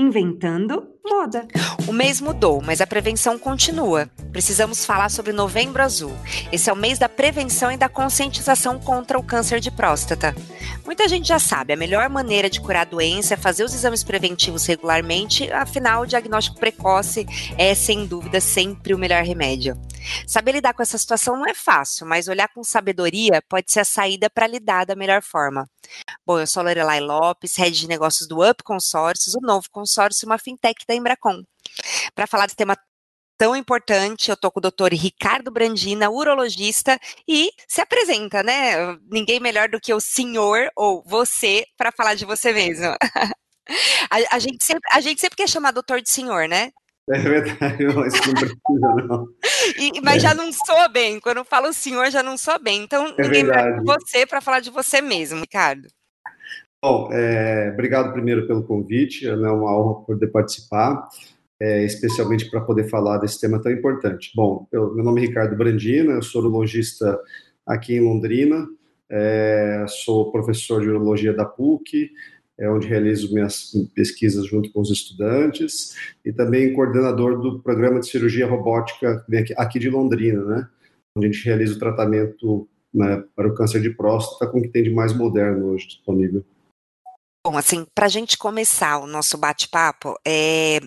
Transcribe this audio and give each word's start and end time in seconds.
Inventando 0.00 0.99
O 1.88 1.92
mês 1.92 2.20
mudou, 2.20 2.62
mas 2.62 2.80
a 2.80 2.86
prevenção 2.86 3.38
continua. 3.38 4.08
Precisamos 4.30 4.84
falar 4.84 5.10
sobre 5.10 5.32
Novembro 5.32 5.82
Azul. 5.82 6.16
Esse 6.52 6.70
é 6.70 6.72
o 6.72 6.76
mês 6.76 6.98
da 6.98 7.08
prevenção 7.08 7.72
e 7.72 7.76
da 7.76 7.88
conscientização 7.88 8.78
contra 8.78 9.18
o 9.18 9.22
câncer 9.22 9.58
de 9.58 9.72
próstata. 9.72 10.34
Muita 10.84 11.08
gente 11.08 11.28
já 11.28 11.38
sabe, 11.38 11.72
a 11.72 11.76
melhor 11.76 12.08
maneira 12.08 12.48
de 12.48 12.60
curar 12.60 12.82
a 12.82 12.90
doença 12.90 13.34
é 13.34 13.36
fazer 13.36 13.64
os 13.64 13.74
exames 13.74 14.04
preventivos 14.04 14.66
regularmente, 14.66 15.50
afinal, 15.52 16.02
o 16.02 16.06
diagnóstico 16.06 16.58
precoce 16.58 17.26
é, 17.58 17.74
sem 17.74 18.06
dúvida, 18.06 18.40
sempre 18.40 18.94
o 18.94 18.98
melhor 18.98 19.22
remédio. 19.22 19.76
Saber 20.26 20.52
lidar 20.52 20.72
com 20.74 20.82
essa 20.82 20.96
situação 20.96 21.36
não 21.36 21.46
é 21.46 21.54
fácil, 21.54 22.06
mas 22.06 22.28
olhar 22.28 22.48
com 22.48 22.64
sabedoria 22.64 23.42
pode 23.48 23.70
ser 23.70 23.80
a 23.80 23.84
saída 23.84 24.30
para 24.30 24.46
lidar 24.46 24.86
da 24.86 24.96
melhor 24.96 25.22
forma. 25.22 25.68
Bom, 26.24 26.38
eu 26.38 26.46
sou 26.46 26.62
Lorelai 26.62 27.00
Lopes, 27.00 27.56
head 27.56 27.78
de 27.78 27.88
negócios 27.88 28.28
do 28.28 28.48
Up 28.48 28.62
Consórcios, 28.62 29.34
o 29.34 29.40
novo 29.40 29.66
consórcio, 29.70 30.26
uma 30.26 30.38
fintech 30.38 30.84
da 30.86 30.94
Embracon. 31.00 31.42
Para 32.14 32.26
falar 32.26 32.46
desse 32.46 32.56
tema 32.56 32.76
tão 33.40 33.56
importante. 33.56 34.30
Eu 34.30 34.36
tô 34.36 34.50
com 34.50 34.60
o 34.60 34.62
doutor 34.62 34.92
Ricardo 34.92 35.50
Brandina, 35.50 36.10
urologista, 36.10 37.00
e 37.26 37.50
se 37.66 37.80
apresenta, 37.80 38.42
né? 38.42 38.98
Ninguém 39.10 39.40
melhor 39.40 39.66
do 39.66 39.80
que 39.80 39.94
o 39.94 40.00
senhor 40.00 40.70
ou 40.76 41.02
você 41.06 41.64
para 41.78 41.90
falar 41.90 42.14
de 42.14 42.26
você 42.26 42.52
mesmo. 42.52 42.94
a, 44.10 44.36
a, 44.36 44.38
gente 44.38 44.62
sempre, 44.62 44.82
a 44.92 45.00
gente 45.00 45.22
sempre 45.22 45.38
quer 45.38 45.48
chamar 45.48 45.70
doutor 45.70 46.02
de 46.02 46.10
senhor, 46.10 46.46
né? 46.46 46.70
É 47.10 47.18
verdade, 47.18 47.84
mas 47.86 48.12
não 48.12 48.34
precisa, 48.34 48.94
não. 49.08 49.26
E, 49.78 50.00
mas 50.02 50.16
é. 50.16 50.28
já 50.28 50.34
não 50.34 50.52
soa 50.52 50.86
bem. 50.86 51.18
Quando 51.18 51.38
eu 51.38 51.44
falo 51.44 51.72
senhor, 51.72 52.10
já 52.10 52.22
não 52.22 52.36
soa 52.36 52.58
bem. 52.58 52.82
Então, 52.82 53.06
é 53.18 53.22
ninguém 53.22 53.46
verdade. 53.46 53.82
você 53.84 54.26
para 54.26 54.42
falar 54.42 54.60
de 54.60 54.70
você 54.70 55.00
mesmo, 55.00 55.40
Ricardo. 55.40 55.88
Bom, 56.82 57.12
é, 57.12 57.70
obrigado 57.72 58.12
primeiro 58.12 58.46
pelo 58.46 58.62
convite, 58.62 59.28
é 59.28 59.34
uma 59.34 59.76
honra 59.76 60.04
poder 60.06 60.28
participar 60.28 61.08
é, 61.60 61.84
especialmente 61.84 62.50
para 62.50 62.62
poder 62.62 62.88
falar 62.88 63.18
desse 63.18 63.38
tema 63.38 63.60
tão 63.60 63.70
importante. 63.70 64.32
Bom, 64.34 64.66
eu, 64.72 64.94
meu 64.94 65.04
nome 65.04 65.22
é 65.22 65.26
Ricardo 65.26 65.54
Brandina, 65.54 66.14
eu 66.14 66.22
sou 66.22 66.40
urologista 66.40 67.20
aqui 67.66 67.94
em 67.94 68.00
Londrina, 68.00 68.66
é, 69.10 69.84
sou 69.86 70.32
professor 70.32 70.80
de 70.80 70.88
urologia 70.88 71.34
da 71.34 71.44
PUC, 71.44 72.10
é 72.58 72.68
onde 72.70 72.88
realizo 72.88 73.32
minhas 73.32 73.72
pesquisas 73.94 74.46
junto 74.46 74.72
com 74.72 74.80
os 74.80 74.90
estudantes, 74.90 75.94
e 76.24 76.32
também 76.32 76.72
coordenador 76.72 77.38
do 77.38 77.60
programa 77.60 78.00
de 78.00 78.06
cirurgia 78.06 78.46
robótica 78.46 79.24
aqui 79.56 79.78
de 79.78 79.90
Londrina, 79.90 80.42
né, 80.44 80.68
onde 81.14 81.26
a 81.26 81.30
gente 81.30 81.44
realiza 81.44 81.74
o 81.74 81.78
tratamento 81.78 82.66
né, 82.92 83.22
para 83.36 83.48
o 83.48 83.54
câncer 83.54 83.82
de 83.82 83.90
próstata 83.90 84.50
com 84.50 84.58
o 84.58 84.62
que 84.62 84.68
tem 84.68 84.82
de 84.82 84.90
mais 84.90 85.12
moderno 85.12 85.66
hoje 85.66 85.88
disponível. 85.88 86.42
Bom, 87.50 87.58
assim, 87.58 87.84
para 87.92 88.06
a 88.06 88.08
gente 88.08 88.38
começar 88.38 88.98
o 88.98 89.08
nosso 89.08 89.36
bate-papo, 89.36 90.16
é, 90.24 90.78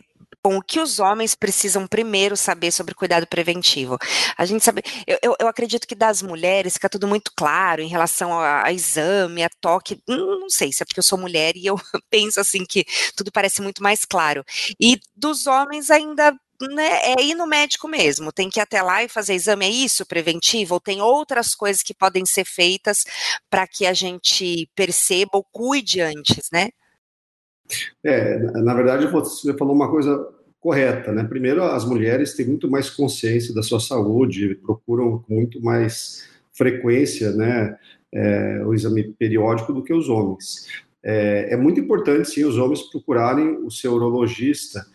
Bom, 0.42 0.58
o 0.58 0.62
que 0.62 0.80
os 0.80 0.98
homens 0.98 1.36
precisam 1.36 1.86
primeiro 1.88 2.38
saber 2.38 2.72
sobre 2.72 2.94
cuidado 2.94 3.28
preventivo? 3.28 3.98
A 4.38 4.46
gente 4.46 4.64
sabe, 4.64 4.82
eu, 5.06 5.18
eu, 5.22 5.36
eu 5.40 5.48
acredito 5.48 5.86
que 5.86 5.96
das 5.96 6.22
mulheres 6.22 6.74
fica 6.74 6.90
tudo 6.90 7.06
muito 7.08 7.32
claro 7.36 7.82
em 7.82 7.88
relação 7.88 8.38
a, 8.40 8.66
a 8.66 8.72
exame, 8.72 9.44
a 9.44 9.50
toque. 9.60 10.02
Não, 10.08 10.40
não, 10.40 10.50
sei 10.50 10.72
se 10.72 10.84
é 10.84 10.86
porque 10.86 11.00
eu 11.00 11.04
sou 11.04 11.18
mulher 11.18 11.56
e 11.58 11.66
eu 11.66 11.76
penso 12.10 12.40
assim 12.40 12.66
que 12.66 12.86
tudo 13.16 13.32
parece 13.32 13.62
muito 13.62 13.84
mais 13.84 14.06
claro. 14.06 14.44
E 14.80 15.00
dos 15.16 15.48
homens 15.48 15.90
ainda 15.90 16.34
né, 16.68 17.14
é 17.18 17.22
ir 17.22 17.36
no 17.36 17.48
médico 17.48 17.88
mesmo, 17.88 18.32
tem 18.32 18.50
que 18.50 18.60
ir 18.60 18.62
até 18.62 18.82
lá 18.82 19.04
e 19.04 19.10
fazer 19.10 19.34
exame, 19.34 19.66
é 19.66 19.70
isso 19.70 20.06
preventivo? 20.06 20.76
Ou 20.76 20.80
tem 20.80 21.02
outras 21.02 21.56
coisas 21.56 21.84
que 21.84 21.94
podem 21.94 22.26
ser 22.26 22.46
feitas 22.46 23.04
para 23.50 23.68
que 23.68 23.86
a 23.86 23.94
gente 23.94 24.70
perceba 24.76 25.32
ou 25.34 25.44
cuide 25.52 26.02
antes, 26.02 26.50
né? 26.52 26.70
É, 28.04 28.38
na 28.62 28.74
verdade, 28.74 29.08
você 29.08 29.56
falou 29.58 29.76
uma 29.76 29.90
coisa 29.90 30.18
correta, 30.60 31.12
né? 31.12 31.24
Primeiro, 31.24 31.64
as 31.64 31.86
mulheres 31.86 32.36
têm 32.36 32.46
muito 32.46 32.70
mais 32.70 32.90
consciência 32.90 33.54
da 33.54 33.62
sua 33.62 33.80
saúde, 33.80 34.56
procuram 34.56 35.20
com 35.20 35.34
muito 35.34 35.62
mais 35.62 36.28
frequência, 36.54 37.32
né, 37.32 37.76
é, 38.14 38.64
o 38.66 38.74
exame 38.74 39.04
periódico 39.14 39.74
do 39.74 39.84
que 39.84 39.94
os 39.94 40.08
homens. 40.08 40.68
É, 41.04 41.54
é, 41.54 41.58
muito 41.58 41.80
importante, 41.80 42.30
sim, 42.30 42.46
os 42.46 42.58
homens 42.58 42.82
procurarem 42.84 43.58
o 43.66 43.72
seu 43.72 43.94
urologista. 43.94 44.86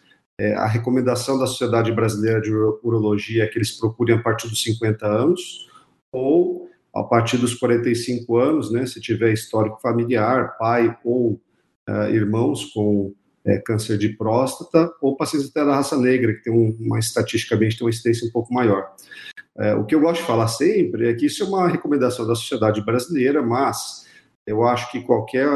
É, 0.40 0.54
a 0.54 0.66
recomendação 0.66 1.36
da 1.36 1.46
Sociedade 1.46 1.92
Brasileira 1.92 2.40
de 2.40 2.52
Urologia 2.54 3.42
é 3.42 3.46
que 3.48 3.58
eles 3.58 3.72
procurem 3.72 4.16
a 4.16 4.22
partir 4.22 4.48
dos 4.48 4.62
50 4.62 5.04
anos 5.04 5.68
ou 6.12 6.68
a 6.94 7.02
partir 7.02 7.36
dos 7.38 7.54
45 7.54 8.36
anos, 8.36 8.70
né, 8.70 8.86
se 8.86 9.00
tiver 9.00 9.32
histórico 9.32 9.80
familiar, 9.80 10.56
pai 10.56 10.96
ou 11.04 11.40
uh, 11.88 12.08
irmãos 12.10 12.66
com 12.66 13.12
é, 13.44 13.58
câncer 13.58 13.98
de 13.98 14.10
próstata 14.10 14.90
ou 15.00 15.16
pacientes 15.16 15.48
até 15.50 15.64
da 15.64 15.74
raça 15.74 15.96
negra, 15.96 16.34
que 16.34 16.42
tem 16.42 16.52
um, 16.52 16.76
uma 16.80 16.98
estatisticamente 16.98 17.78
tem 17.78 17.86
uma 17.86 17.90
incidência 17.90 18.26
um 18.26 18.30
pouco 18.30 18.52
maior. 18.52 18.92
É, 19.58 19.74
o 19.74 19.84
que 19.84 19.94
eu 19.94 20.00
gosto 20.00 20.20
de 20.20 20.26
falar 20.26 20.48
sempre 20.48 21.08
é 21.08 21.14
que 21.14 21.26
isso 21.26 21.42
é 21.42 21.46
uma 21.46 21.68
recomendação 21.68 22.26
da 22.26 22.34
sociedade 22.34 22.84
brasileira, 22.84 23.42
mas 23.42 24.06
eu 24.46 24.62
acho 24.64 24.90
que 24.92 25.02
qualquer 25.02 25.48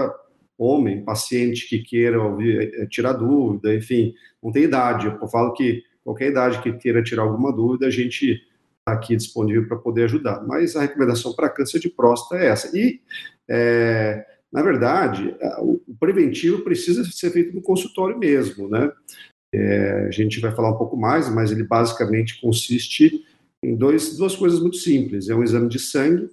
homem, 0.63 1.05
paciente 1.05 1.69
que 1.69 1.81
queira 1.81 2.23
ouvir, 2.23 2.73
é, 2.75 2.87
tirar 2.87 3.15
dúvida, 3.15 3.75
enfim, 3.75 4.15
não 4.43 4.53
tem 4.53 4.65
idade. 4.65 5.07
Eu 5.07 5.29
falo 5.29 5.53
que 5.53 5.83
qualquer 6.05 6.31
idade 6.31 6.63
que 6.63 6.73
queira 6.73 7.03
tirar 7.03 7.23
alguma 7.23 7.53
dúvida, 7.53 7.87
a 7.87 7.91
gente 7.91 8.41
está 8.79 8.93
aqui 8.93 9.17
disponível 9.17 9.67
para 9.67 9.77
poder 9.77 10.05
ajudar. 10.05 10.45
Mas 10.47 10.77
a 10.77 10.83
recomendação 10.83 11.33
para 11.35 11.49
câncer 11.49 11.81
de 11.81 11.89
próstata 11.89 12.43
é 12.43 12.49
essa. 12.49 12.77
E 12.77 13.01
é, 13.49 14.25
na 14.53 14.63
verdade, 14.63 15.35
o 15.59 15.97
preventivo 15.99 16.63
precisa 16.63 17.05
ser 17.05 17.31
feito 17.31 17.55
no 17.55 17.63
consultório 17.63 18.19
mesmo, 18.19 18.69
né? 18.69 18.93
É, 19.55 20.07
a 20.09 20.11
gente 20.11 20.41
vai 20.41 20.55
falar 20.55 20.71
um 20.71 20.79
pouco 20.79 20.97
mais, 20.97 21.29
mas 21.29 21.51
ele 21.51 21.65
basicamente 21.65 22.41
consiste 22.41 23.25
em 23.63 23.77
dois, 23.77 24.17
duas 24.17 24.35
coisas 24.35 24.61
muito 24.61 24.77
simples. 24.77 25.29
É 25.29 25.35
um 25.35 25.43
exame 25.43 25.69
de 25.69 25.79
sangue, 25.79 26.31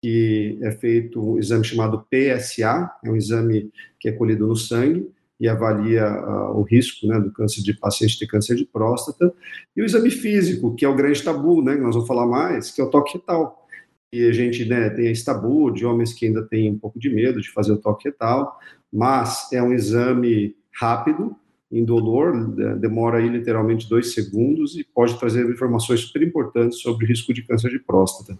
que 0.00 0.58
é 0.62 0.70
feito 0.72 1.34
um 1.34 1.38
exame 1.38 1.64
chamado 1.64 2.04
PSA, 2.10 2.90
é 3.04 3.10
um 3.10 3.16
exame 3.16 3.70
que 3.98 4.08
é 4.08 4.12
colhido 4.12 4.46
no 4.46 4.56
sangue 4.56 5.10
e 5.40 5.48
avalia 5.48 6.04
uh, 6.04 6.58
o 6.58 6.62
risco 6.62 7.06
né, 7.06 7.20
do 7.20 7.30
câncer 7.30 7.62
de 7.62 7.72
paciente 7.72 8.18
ter 8.18 8.26
câncer 8.26 8.56
de 8.56 8.64
próstata, 8.64 9.32
e 9.76 9.80
o 9.80 9.84
exame 9.84 10.10
físico, 10.10 10.74
que 10.74 10.84
é 10.84 10.88
o 10.88 10.96
grande 10.96 11.22
tabu, 11.22 11.62
né, 11.62 11.76
que 11.76 11.82
nós 11.82 11.94
vamos 11.94 12.08
falar 12.08 12.26
mais, 12.26 12.72
que 12.72 12.80
é 12.80 12.84
o 12.84 12.90
toque 12.90 13.14
retal 13.14 13.68
e 14.12 14.26
a 14.26 14.32
gente 14.32 14.64
né, 14.64 14.88
tem 14.90 15.10
esse 15.10 15.24
tabu 15.24 15.70
de 15.70 15.84
homens 15.84 16.12
que 16.12 16.26
ainda 16.26 16.42
têm 16.42 16.70
um 16.70 16.78
pouco 16.78 16.98
de 16.98 17.10
medo 17.10 17.40
de 17.40 17.50
fazer 17.50 17.72
o 17.72 17.78
toque 17.78 18.08
retal, 18.08 18.58
mas 18.92 19.52
é 19.52 19.62
um 19.62 19.72
exame 19.72 20.56
rápido, 20.72 21.36
indolor, 21.70 22.32
demora 22.78 23.18
aí 23.18 23.28
literalmente 23.28 23.88
dois 23.88 24.14
segundos 24.14 24.76
e 24.76 24.84
pode 24.84 25.18
trazer 25.18 25.48
informações 25.48 26.00
super 26.00 26.22
importantes 26.22 26.80
sobre 26.80 27.04
o 27.04 27.08
risco 27.08 27.34
de 27.34 27.42
câncer 27.42 27.70
de 27.70 27.78
próstata. 27.78 28.38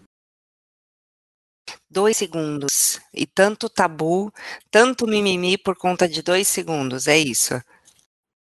Dois 1.91 2.17
segundos. 2.17 2.99
E 3.13 3.25
tanto 3.25 3.67
tabu, 3.67 4.31
tanto 4.69 5.07
mimimi 5.07 5.57
por 5.57 5.75
conta 5.75 6.07
de 6.07 6.21
dois 6.21 6.47
segundos, 6.47 7.07
é 7.07 7.17
isso? 7.17 7.55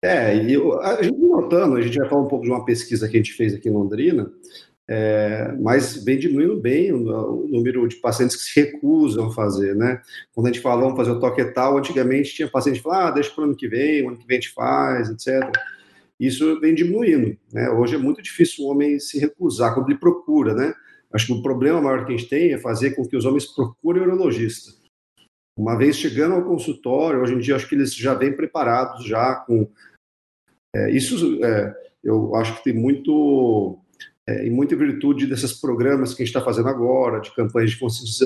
É, 0.01 0.35
e 0.35 0.55
a 0.81 1.03
gente 1.03 1.19
notando, 1.19 1.75
a 1.75 1.81
gente 1.81 1.97
vai 1.97 2.09
falar 2.09 2.21
um 2.21 2.27
pouco 2.27 2.45
de 2.45 2.51
uma 2.51 2.63
pesquisa 2.63 3.07
que 3.07 3.17
a 3.17 3.19
gente 3.19 3.33
fez 3.33 3.53
aqui 3.53 3.67
em 3.67 3.73
Londrina, 3.73 4.31
é, 4.87 5.53
mas 5.59 6.03
vem 6.03 6.17
diminuindo 6.17 6.59
bem 6.59 6.91
o, 6.91 7.43
o, 7.43 7.47
número 7.47 7.87
de 7.87 7.97
pacientes 7.97 8.35
que 8.35 8.41
se 8.43 8.59
recusam 8.59 9.27
a 9.27 9.33
fazer, 9.33 9.75
né? 9.75 10.01
Quando 10.33 10.47
a 10.47 10.51
gente 10.51 10.63
fala, 10.63 10.81
vamos 10.81 10.97
fazer 10.97 11.11
o 11.11 11.19
toque 11.19 11.43
tal, 11.53 11.77
antigamente 11.77 12.33
tinha 12.33 12.49
paciente 12.49 12.77
que 12.77 12.83
falava, 12.83 13.09
ah, 13.09 13.11
deixa 13.11 13.29
para 13.29 13.41
o 13.41 13.45
ano 13.45 13.55
que 13.55 13.67
vem, 13.67 14.03
o 14.03 14.07
ano 14.07 14.17
que 14.17 14.25
vem 14.25 14.37
a 14.37 14.41
gente 14.41 14.53
faz, 14.53 15.09
etc. 15.09 15.51
Isso 16.19 16.59
vem 16.59 16.73
diminuindo, 16.73 17.37
né? 17.53 17.69
Hoje 17.69 17.95
é 17.95 17.99
muito 17.99 18.21
difícil 18.21 18.65
o 18.65 18.69
homem 18.69 18.99
se 18.99 19.19
recusar 19.19 19.75
quando 19.75 19.89
ele 19.89 19.99
procura, 19.99 20.55
né? 20.55 20.73
Acho 21.13 21.27
que 21.27 21.33
o 21.33 21.41
problema 21.41 21.81
maior 21.81 22.05
que 22.05 22.13
a 22.13 22.17
gente 22.17 22.29
tem 22.29 22.53
é 22.53 22.57
fazer 22.57 22.91
com 22.91 23.07
que 23.07 23.17
os 23.17 23.25
homens 23.25 23.45
procurem 23.45 24.01
o 24.01 24.05
urologista. 24.05 24.71
Uma 25.57 25.77
vez 25.77 25.97
chegando 25.97 26.35
ao 26.35 26.45
consultório, 26.45 27.21
hoje 27.21 27.33
em 27.33 27.39
dia 27.39 27.55
acho 27.55 27.67
que 27.67 27.75
eles 27.75 27.93
já 27.93 28.13
vêm 28.13 28.35
preparados 28.35 29.05
já 29.05 29.35
com... 29.35 29.69
É, 30.73 30.91
isso, 30.91 31.43
é, 31.43 31.75
eu 32.03 32.35
acho 32.35 32.55
que 32.57 32.63
tem 32.63 32.73
muito 32.73 33.79
é, 34.29 34.45
em 34.45 34.65
virtude 34.65 35.25
desses 35.25 35.53
programas 35.53 36.13
que 36.13 36.21
a 36.21 36.25
gente 36.25 36.35
está 36.35 36.45
fazendo 36.45 36.69
agora, 36.69 37.19
de 37.19 37.33
campanhas 37.33 37.71
de 37.71 37.79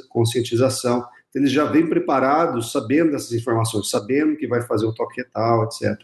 conscientização, 0.10 1.06
eles 1.34 1.52
já 1.52 1.64
vêm 1.66 1.88
preparados, 1.88 2.72
sabendo 2.72 3.12
dessas 3.12 3.32
informações, 3.32 3.90
sabendo 3.90 4.36
que 4.36 4.46
vai 4.46 4.62
fazer 4.62 4.86
o 4.86 4.94
toque 4.94 5.22
retal, 5.22 5.64
etc. 5.64 5.98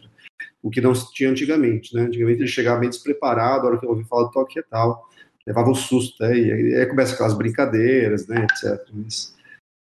O 0.62 0.70
que 0.70 0.80
não 0.80 0.92
tinha 0.92 1.30
antigamente, 1.30 1.94
né? 1.94 2.02
Antigamente 2.02 2.40
ele 2.40 2.48
chegava 2.48 2.80
meio 2.80 2.90
despreparado, 2.90 3.66
a 3.66 3.70
hora 3.70 3.78
que 3.78 3.84
eu 3.84 3.90
ouvi 3.90 4.04
falar 4.04 4.24
do 4.24 4.30
toque 4.30 4.56
retal, 4.56 5.06
levava 5.50 5.70
um 5.70 5.74
susto, 5.74 6.22
né? 6.22 6.36
e 6.36 6.76
aí, 6.76 6.86
começa 6.86 7.14
aquelas 7.14 7.34
brincadeiras, 7.34 8.26
né, 8.28 8.44
etc. 8.44 8.80
Mas 8.92 9.34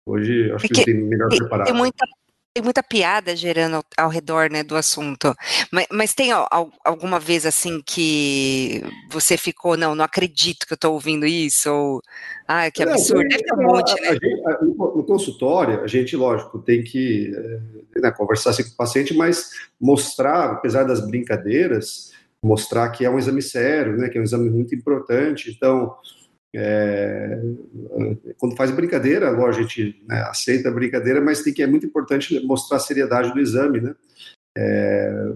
hoje 0.07 0.51
acho 0.53 0.67
que 0.67 0.75
ele 0.75 0.85
tem 0.85 0.95
melhor 0.95 1.29
preparado. 1.29 1.67
Tem 1.67 1.77
muita 1.77 2.07
tem 2.55 2.65
muita 2.65 2.83
piada 2.83 3.37
gerando 3.37 3.77
ao, 3.77 3.85
ao 3.97 4.09
redor 4.09 4.51
né, 4.51 4.65
do 4.65 4.75
assunto. 4.75 5.33
Mas, 5.71 5.87
mas 5.93 6.15
tem 6.15 6.33
al, 6.33 6.73
alguma 6.85 7.21
vez 7.21 7.47
assim 7.47 7.81
que 7.87 8.83
você 9.11 9.37
ficou, 9.37 9.77
não, 9.77 9.95
não 9.95 10.05
acredito 10.05 10.67
que 10.67 10.73
eu 10.73 10.77
estou 10.77 10.95
ouvindo 10.95 11.25
isso, 11.25 11.73
ou 11.73 12.03
ah, 12.49 12.69
que 12.69 12.83
absurdo, 12.83 13.29
deve 13.29 13.45
ter 13.45 13.55
um 13.55 13.63
monte, 13.63 14.01
né? 14.01 14.09
A 14.09 14.13
gente, 14.15 14.47
a, 14.47 14.65
no 14.65 15.05
consultório, 15.05 15.85
a 15.85 15.87
gente, 15.87 16.17
lógico, 16.17 16.59
tem 16.59 16.83
que 16.83 17.33
é, 17.97 18.01
né, 18.01 18.11
conversar 18.11 18.51
assim 18.51 18.65
com 18.65 18.71
o 18.71 18.77
paciente, 18.77 19.15
mas 19.15 19.51
mostrar, 19.81 20.51
apesar 20.51 20.83
das 20.83 21.07
brincadeiras, 21.07 22.13
mostrar 22.43 22.89
que 22.91 23.05
é 23.05 23.11
um 23.11 23.19
exame 23.19 23.43
sério, 23.43 23.97
né, 23.97 24.09
que 24.09 24.19
é 24.19 24.21
um 24.21 24.25
exame 24.25 24.49
muito 24.49 24.75
importante. 24.75 25.53
Então, 25.55 25.97
é, 26.55 27.41
quando 28.39 28.57
faz 28.57 28.71
brincadeira, 28.71 29.31
lógico, 29.31 29.65
a 29.65 29.69
gente 29.69 30.03
né, 30.07 30.21
aceita 30.23 30.69
a 30.69 30.73
brincadeira, 30.73 31.21
mas 31.21 31.43
tem 31.43 31.53
que 31.53 31.63
é 31.63 31.67
muito 31.67 31.87
importante 31.87 32.41
mostrar 32.47 32.79
a 32.79 32.81
seriedade 32.81 33.33
do 33.33 33.41
exame, 33.41 33.81
né? 33.81 33.95
É, 34.57 35.33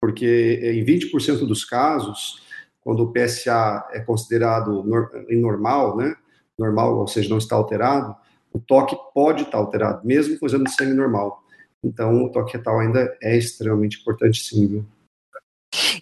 porque 0.00 0.60
em 0.62 0.84
20% 0.84 1.46
dos 1.46 1.64
casos, 1.64 2.42
quando 2.80 3.02
o 3.02 3.12
PSA 3.12 3.88
é 3.92 4.00
considerado 4.00 4.84
normal, 5.30 5.96
né? 5.96 6.16
Normal, 6.58 6.98
ou 6.98 7.06
seja, 7.06 7.28
não 7.28 7.38
está 7.38 7.54
alterado, 7.54 8.16
o 8.52 8.58
toque 8.58 8.96
pode 9.14 9.42
estar 9.42 9.58
alterado, 9.58 10.06
mesmo 10.06 10.38
com 10.38 10.46
o 10.46 10.48
exame 10.48 10.64
de 10.64 10.74
sangue 10.74 10.94
normal. 10.94 11.42
Então, 11.84 12.24
o 12.24 12.32
toque 12.32 12.56
retal 12.56 12.80
ainda 12.80 13.16
é 13.22 13.36
extremamente 13.36 14.00
importante, 14.00 14.42
sim. 14.42 14.66
Viu? 14.66 14.86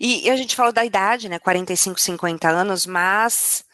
E, 0.01 0.27
e 0.27 0.31
a 0.31 0.37
gente 0.37 0.55
falou 0.55 0.73
da 0.73 0.85
idade, 0.85 1.29
né? 1.29 1.39
45, 1.39 2.01
50 2.01 2.49
anos, 2.49 2.87
mas 2.87 3.65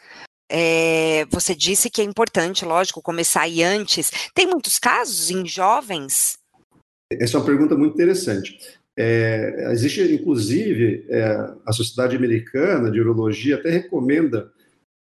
é, 0.49 1.25
você 1.29 1.55
disse 1.55 1.89
que 1.89 2.01
é 2.01 2.05
importante, 2.05 2.65
lógico, 2.65 3.01
começar 3.01 3.41
aí 3.41 3.63
antes. 3.63 4.11
Tem 4.33 4.47
muitos 4.47 4.79
casos 4.79 5.31
em 5.31 5.45
jovens? 5.45 6.37
Essa 7.11 7.37
é 7.37 7.39
uma 7.39 7.45
pergunta 7.45 7.75
muito 7.75 7.93
interessante. 7.93 8.57
É, 8.95 9.69
existe, 9.71 10.01
inclusive, 10.13 11.05
é, 11.09 11.53
a 11.65 11.71
Sociedade 11.71 12.15
Americana 12.15 12.91
de 12.91 12.99
Urologia 12.99 13.55
até 13.55 13.71
recomenda 13.71 14.51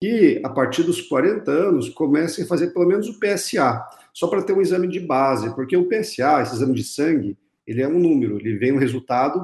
que, 0.01 0.39
a 0.43 0.49
partir 0.49 0.83
dos 0.83 1.01
40 1.01 1.51
anos, 1.51 1.89
comecem 1.89 2.43
a 2.43 2.47
fazer 2.47 2.67
pelo 2.67 2.87
menos 2.87 3.07
o 3.09 3.19
PSA, 3.19 3.83
só 4.13 4.27
para 4.27 4.43
ter 4.43 4.53
um 4.53 4.61
exame 4.61 4.87
de 4.87 4.99
base, 4.99 5.53
porque 5.55 5.75
o 5.75 5.87
PSA, 5.87 6.41
esse 6.41 6.55
exame 6.55 6.73
de 6.73 6.83
sangue, 6.83 7.37
ele 7.69 7.83
é 7.83 7.87
um 7.87 7.99
número, 7.99 8.39
ele 8.39 8.57
vem 8.57 8.71
um 8.71 8.79
resultado, 8.79 9.39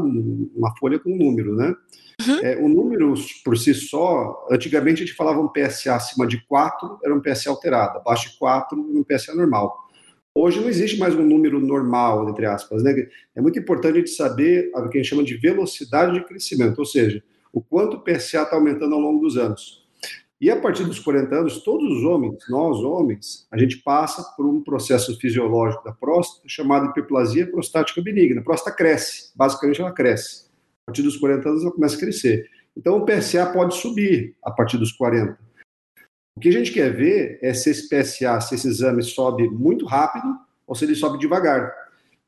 uma 0.55 0.75
folha 0.77 0.97
com 0.97 1.11
um 1.11 1.17
número, 1.17 1.55
né? 1.55 1.75
Uhum. 2.25 2.39
É, 2.41 2.57
o 2.57 2.67
número 2.67 3.13
por 3.43 3.55
si 3.55 3.71
só, 3.73 4.47
antigamente 4.49 5.03
a 5.03 5.05
gente 5.05 5.15
falava 5.15 5.39
um 5.39 5.47
PSA 5.47 5.95
acima 5.95 6.25
de 6.25 6.43
4, 6.47 6.99
era 7.03 7.13
um 7.13 7.21
PSA 7.21 7.51
alterado, 7.51 7.99
abaixo 7.99 8.31
de 8.31 8.39
4, 8.39 8.79
um 8.79 9.03
PSA 9.03 9.35
normal. 9.35 9.77
Hoje 10.33 10.59
não 10.59 10.67
existe 10.67 10.97
mais 10.97 11.13
um 11.13 11.23
número 11.23 11.59
normal, 11.59 12.27
entre 12.27 12.47
aspas. 12.47 12.81
Né? 12.81 13.07
É 13.35 13.41
muito 13.41 13.59
importante 13.59 13.93
a 13.93 13.99
gente 13.99 14.09
saber 14.09 14.71
o 14.73 14.89
que 14.89 14.97
a 14.97 15.01
gente 15.01 15.09
chama 15.09 15.23
de 15.23 15.37
velocidade 15.37 16.13
de 16.13 16.25
crescimento, 16.25 16.79
ou 16.79 16.85
seja, 16.85 17.23
o 17.53 17.61
quanto 17.61 17.97
o 17.97 18.01
PSA 18.01 18.41
está 18.41 18.55
aumentando 18.55 18.95
ao 18.95 19.01
longo 19.01 19.19
dos 19.19 19.37
anos. 19.37 19.84
E 20.39 20.51
a 20.51 20.59
partir 20.59 20.83
dos 20.83 20.99
40 20.99 21.33
anos, 21.33 21.63
todos 21.63 21.89
os 21.97 22.03
homens, 22.03 22.43
nós 22.49 22.77
homens, 22.79 23.47
a 23.49 23.57
gente 23.57 23.77
passa 23.77 24.21
por 24.35 24.45
um 24.45 24.61
processo 24.61 25.17
fisiológico 25.17 25.83
da 25.83 25.93
próstata 25.93 26.47
chamado 26.47 26.87
hiperplasia 26.87 27.49
prostática 27.49 28.01
benigna. 28.01 28.41
A 28.41 28.43
próstata 28.43 28.75
cresce, 28.75 29.31
basicamente 29.35 29.81
ela 29.81 29.93
cresce. 29.93 30.45
A 30.83 30.91
partir 30.91 31.03
dos 31.03 31.15
40 31.17 31.49
anos 31.49 31.61
ela 31.63 31.71
começa 31.71 31.95
a 31.95 31.99
crescer. 31.99 32.49
Então 32.75 32.97
o 32.97 33.05
PSA 33.05 33.45
pode 33.53 33.75
subir 33.75 34.35
a 34.43 34.51
partir 34.51 34.77
dos 34.77 34.91
40. 34.91 35.39
O 36.35 36.39
que 36.41 36.49
a 36.49 36.51
gente 36.51 36.73
quer 36.73 36.93
ver 36.93 37.39
é 37.41 37.53
se 37.53 37.69
esse 37.69 37.87
PSA, 37.87 38.41
se 38.41 38.55
esse 38.55 38.67
exame 38.67 39.01
sobe 39.01 39.49
muito 39.49 39.85
rápido 39.85 40.27
ou 40.67 40.75
se 40.75 40.83
ele 40.83 40.95
sobe 40.95 41.17
devagar. 41.17 41.73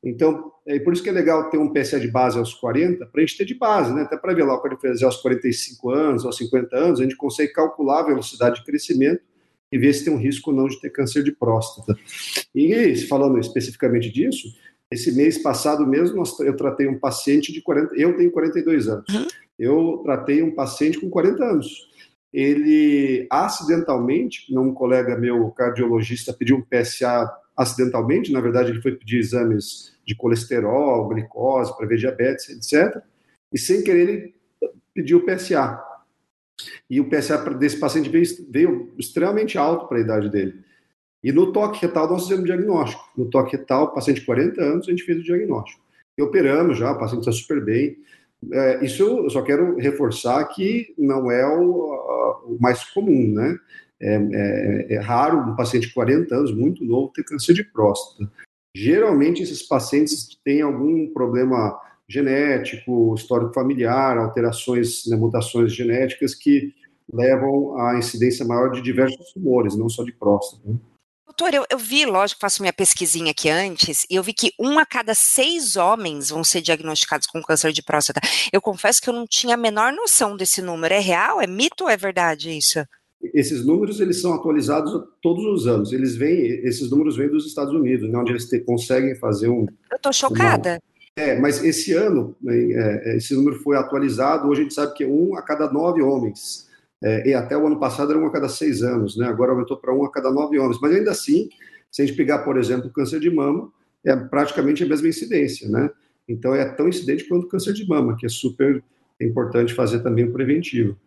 Então, 0.04 0.52
é 0.66 0.80
por 0.80 0.94
isso 0.94 1.02
que 1.02 1.10
é 1.10 1.12
legal 1.12 1.50
ter 1.50 1.58
um 1.58 1.74
PSA 1.74 2.00
de 2.00 2.10
base 2.10 2.38
aos 2.38 2.54
40, 2.54 3.06
para 3.06 3.22
a 3.22 3.26
gente 3.26 3.38
ter 3.38 3.46
de 3.46 3.56
base, 3.56 3.94
né? 3.94 4.04
Até 4.04 4.16
para 4.18 4.34
ver 4.34 4.44
lá, 4.44 4.58
quando 4.60 4.74
ele 4.74 4.82
fazer 4.82 5.06
aos 5.06 5.18
45 5.18 5.90
anos, 5.90 6.26
aos 6.26 6.38
50 6.38 6.76
anos, 6.76 7.00
a 7.00 7.04
gente 7.04 7.16
consegue 7.16 7.52
calcular 7.52 8.02
a 8.02 8.08
velocidade 8.08 8.60
de 8.60 8.66
crescimento 8.66 9.22
e 9.72 9.78
ver 9.78 9.94
se 9.94 10.06
tem 10.06 10.14
um 10.14 10.18
risco 10.18 10.52
ou 10.52 10.56
não 10.56 10.68
de 10.68 10.80
ter 10.80 10.90
câncer 10.92 11.24
de 11.24 11.32
próstata. 11.32 11.98
E 12.54 12.96
falando 13.08 13.40
especificamente 13.40 14.12
disso, 14.12 14.48
esse 14.90 15.12
mês 15.12 15.38
passado 15.38 15.86
mesmo, 15.86 16.24
eu 16.40 16.56
tratei 16.56 16.88
um 16.88 17.00
paciente 17.00 17.52
de 17.52 17.62
40, 17.62 17.96
eu 17.96 18.16
tenho 18.16 18.32
42 18.32 18.88
anos. 18.88 19.14
Uhum. 19.14 19.28
Eu 19.60 20.02
tratei 20.06 20.42
um 20.42 20.54
paciente 20.54 21.00
com 21.00 21.10
40 21.10 21.44
anos. 21.44 21.88
Ele 22.32 23.28
acidentalmente, 23.30 24.46
um 24.56 24.74
colega 24.74 25.18
meu 25.18 25.50
cardiologista 25.52 26.32
pediu 26.32 26.58
um 26.58 26.62
PSA 26.62 27.30
acidentalmente, 27.58 28.32
na 28.32 28.40
verdade 28.40 28.70
ele 28.70 28.82
foi 28.82 28.96
pedir 28.96 29.18
exames 29.18 29.98
de 30.06 30.16
colesterol, 30.16 31.08
glicose, 31.10 31.76
para 31.76 31.88
ver 31.88 31.98
diabetes, 31.98 32.50
etc. 32.50 33.02
E 33.52 33.58
sem 33.58 33.84
querer 33.84 34.10
ele 34.10 34.36
pediu 34.94 35.18
o 35.18 35.26
PSA. 35.26 35.84
E 36.90 37.02
o 37.02 37.10
PSA 37.10 37.38
desse 37.56 37.80
paciente 37.80 38.10
veio, 38.10 38.26
veio 38.50 38.94
extremamente 38.98 39.58
alto 39.58 39.88
para 39.88 39.98
a 39.98 40.02
idade 40.02 40.30
dele. 40.30 40.64
E 41.24 41.32
no 41.32 41.52
toque 41.52 41.82
retal 41.82 42.08
nós 42.10 42.24
fizemos 42.24 42.46
diagnóstico. 42.46 43.04
No 43.18 43.30
toque 43.30 43.58
retal, 43.58 43.94
paciente 43.94 44.22
de 44.22 44.26
40 44.26 44.62
anos, 44.62 44.88
a 44.88 44.92
gente 44.92 45.04
fez 45.04 45.20
o 45.20 45.24
diagnóstico. 45.24 45.82
E 46.18 46.22
operamos 46.22 46.78
já, 46.78 46.92
o 46.92 47.00
paciente 47.00 47.22
está 47.22 47.32
super 47.32 47.64
bem. 47.64 47.98
É, 48.52 48.86
isso 48.86 49.04
eu 49.04 49.30
só 49.30 49.42
quero 49.42 49.76
reforçar 49.78 50.44
que 50.46 50.94
não 50.98 51.32
é 51.32 51.46
o, 51.46 52.46
o 52.46 52.58
mais 52.60 52.84
comum, 52.86 53.34
né? 53.34 53.58
É, 54.00 54.16
é, 54.16 54.94
é, 54.96 55.00
raro 55.00 55.40
um 55.40 55.56
paciente 55.56 55.88
de 55.88 55.94
40 55.94 56.36
anos, 56.36 56.54
muito 56.54 56.84
novo, 56.86 57.12
ter 57.14 57.24
câncer 57.24 57.54
de 57.54 57.64
próstata. 57.64 58.32
Geralmente 58.76 59.42
esses 59.42 59.64
pacientes 59.64 60.28
têm 60.44 60.62
algum 60.62 61.12
problema 61.12 61.80
genético, 62.08 63.16
histórico 63.16 63.54
familiar, 63.54 64.18
alterações, 64.18 65.06
né, 65.08 65.18
mutações 65.18 65.74
genéticas 65.74 66.36
que 66.36 66.74
levam 67.12 67.80
à 67.80 67.98
incidência 67.98 68.46
maior 68.46 68.72
de 68.72 68.82
diversos 68.82 69.34
tumores, 69.34 69.76
não 69.76 69.90
só 69.90 70.04
de 70.04 70.12
próstata. 70.12 70.62
Né? 70.70 70.78
Doutor, 71.26 71.54
eu, 71.54 71.66
eu, 71.70 71.78
vi, 71.78 72.06
lógico, 72.06 72.42
faço 72.42 72.62
minha 72.62 72.74
pesquisinha 72.74 73.32
aqui 73.32 73.50
antes, 73.50 74.06
e 74.10 74.16
eu 74.16 74.24
vi 74.24 74.34
que 74.34 74.54
um 74.60 74.80
a 74.80 74.86
cada 74.86 75.14
seis 75.14 75.76
homens 75.76 76.30
vão 76.30 76.44
ser 76.44 76.62
diagnosticados 76.62 77.28
com 77.28 77.44
câncer 77.44 77.72
de 77.72 77.84
próstata. 77.84 78.22
Eu 78.52 78.62
confesso 78.62 79.02
que 79.02 79.10
eu 79.10 79.14
não 79.14 79.28
tinha 79.28 79.54
a 79.54 79.58
menor 79.58 79.92
noção 79.94 80.36
desse 80.36 80.62
número. 80.62 80.94
É 80.94 81.00
real? 81.00 81.42
É 81.42 81.46
mito 81.46 81.84
ou 81.84 81.90
é 81.90 81.98
verdade 81.98 82.58
isso? 82.58 82.80
Esses 83.34 83.66
números 83.66 84.00
eles 84.00 84.22
são 84.22 84.34
atualizados 84.34 84.94
todos 85.22 85.44
os 85.46 85.68
anos. 85.68 85.92
Eles 85.92 86.16
vêm, 86.16 86.46
esses 86.66 86.90
números 86.90 87.18
vêm 87.18 87.30
dos 87.30 87.46
Estados 87.46 87.74
Unidos, 87.74 88.10
né, 88.10 88.18
onde 88.18 88.32
eles 88.32 88.48
te, 88.48 88.60
conseguem 88.60 89.16
fazer 89.16 89.50
um. 89.50 89.66
Eu 89.92 89.98
estou 89.98 90.14
chocada. 90.14 90.80
Uma, 91.18 91.26
é, 91.26 91.40
mas 91.40 91.64
esse 91.64 91.94
ano, 91.94 92.36
né, 92.42 92.56
é, 92.56 93.18
esse 93.18 93.34
número 93.36 93.58
foi 93.60 93.76
atualizado. 93.76 94.48
Hoje 94.48 94.62
a 94.62 94.64
gente 94.64 94.74
sabe 94.74 94.94
que 94.94 95.04
é 95.04 95.08
um 95.08 95.36
a 95.36 95.42
cada 95.42 95.72
nove 95.72 96.02
homens 96.02 96.68
é, 97.04 97.30
e 97.30 97.34
até 97.34 97.56
o 97.58 97.66
ano 97.66 97.80
passado 97.80 98.12
era 98.12 98.20
um 98.20 98.26
a 98.26 98.32
cada 98.32 98.50
seis 98.50 98.82
anos, 98.82 99.18
né? 99.18 99.28
agora 99.28 99.52
aumentou 99.52 99.78
para 99.78 99.94
um 99.94 100.04
a 100.04 100.12
cada 100.12 100.32
nove 100.32 100.60
anos. 100.60 100.80
Mas 100.82 100.94
ainda 100.94 101.12
assim, 101.12 101.50
se 101.92 102.02
a 102.02 102.06
gente 102.06 102.16
pegar, 102.16 102.40
por 102.40 102.58
exemplo, 102.58 102.88
o 102.88 102.94
câncer 102.94 103.20
de 103.20 103.30
mama, 103.30 103.72
é 104.04 104.16
praticamente 104.16 104.84
a 104.84 104.88
mesma 104.88 105.08
incidência, 105.08 105.68
né? 105.70 105.90
Então 106.28 106.54
é 106.54 106.66
tão 106.66 106.88
incidente 106.88 107.28
quanto 107.28 107.46
o 107.46 107.50
câncer 107.50 107.74
de 107.74 107.88
mama, 107.88 108.16
que 108.18 108.26
é 108.26 108.30
super 108.30 108.84
importante 109.20 109.74
fazer 109.74 110.00
também 110.00 110.26
o 110.26 110.34
preventivo. 110.34 110.98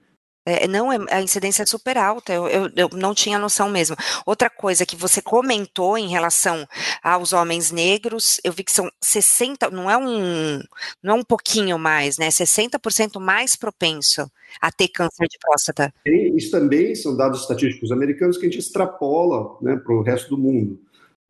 É, 0.51 0.67
não, 0.67 0.93
é, 0.93 0.99
a 1.11 1.23
incidência 1.23 1.63
é 1.63 1.67
super 1.67 1.97
alta, 1.97 2.33
eu, 2.33 2.49
eu, 2.49 2.71
eu, 2.77 2.89
não 2.93 3.15
tinha 3.15 3.39
noção 3.39 3.69
mesmo. 3.69 3.97
Outra 4.27 4.51
coisa 4.51 4.87
que 4.87 4.97
você 4.97 5.23
comentou 5.23 5.97
em 5.97 6.09
relação 6.09 6.67
aos 7.03 7.33
homens 7.33 7.71
negros, 7.71 8.41
eu 8.45 8.53
vi 8.53 8.65
que 8.65 8.73
são 8.73 8.91
60, 9.01 9.71
não 9.71 9.91
é 9.91 9.97
um, 9.97 10.61
não 11.03 11.17
é 11.17 11.21
um 11.21 11.25
pouquinho 11.25 11.79
mais, 11.79 12.19
né? 12.19 12.29
60% 12.29 13.21
mais 13.21 13.57
propenso 13.57 14.31
a 14.61 14.71
ter 14.73 14.89
câncer 14.89 15.27
de 15.29 15.39
próstata. 15.39 15.93
Isso 16.05 16.51
também 16.51 16.95
são 16.95 17.17
dados 17.17 17.43
estatísticos 17.43 17.93
americanos 17.93 18.37
que 18.37 18.47
a 18.47 18.51
gente 18.51 18.59
extrapola 18.61 19.57
né, 19.61 19.77
para 19.77 19.95
o 19.95 20.03
resto 20.03 20.31
do 20.31 20.39
mundo. 20.39 20.81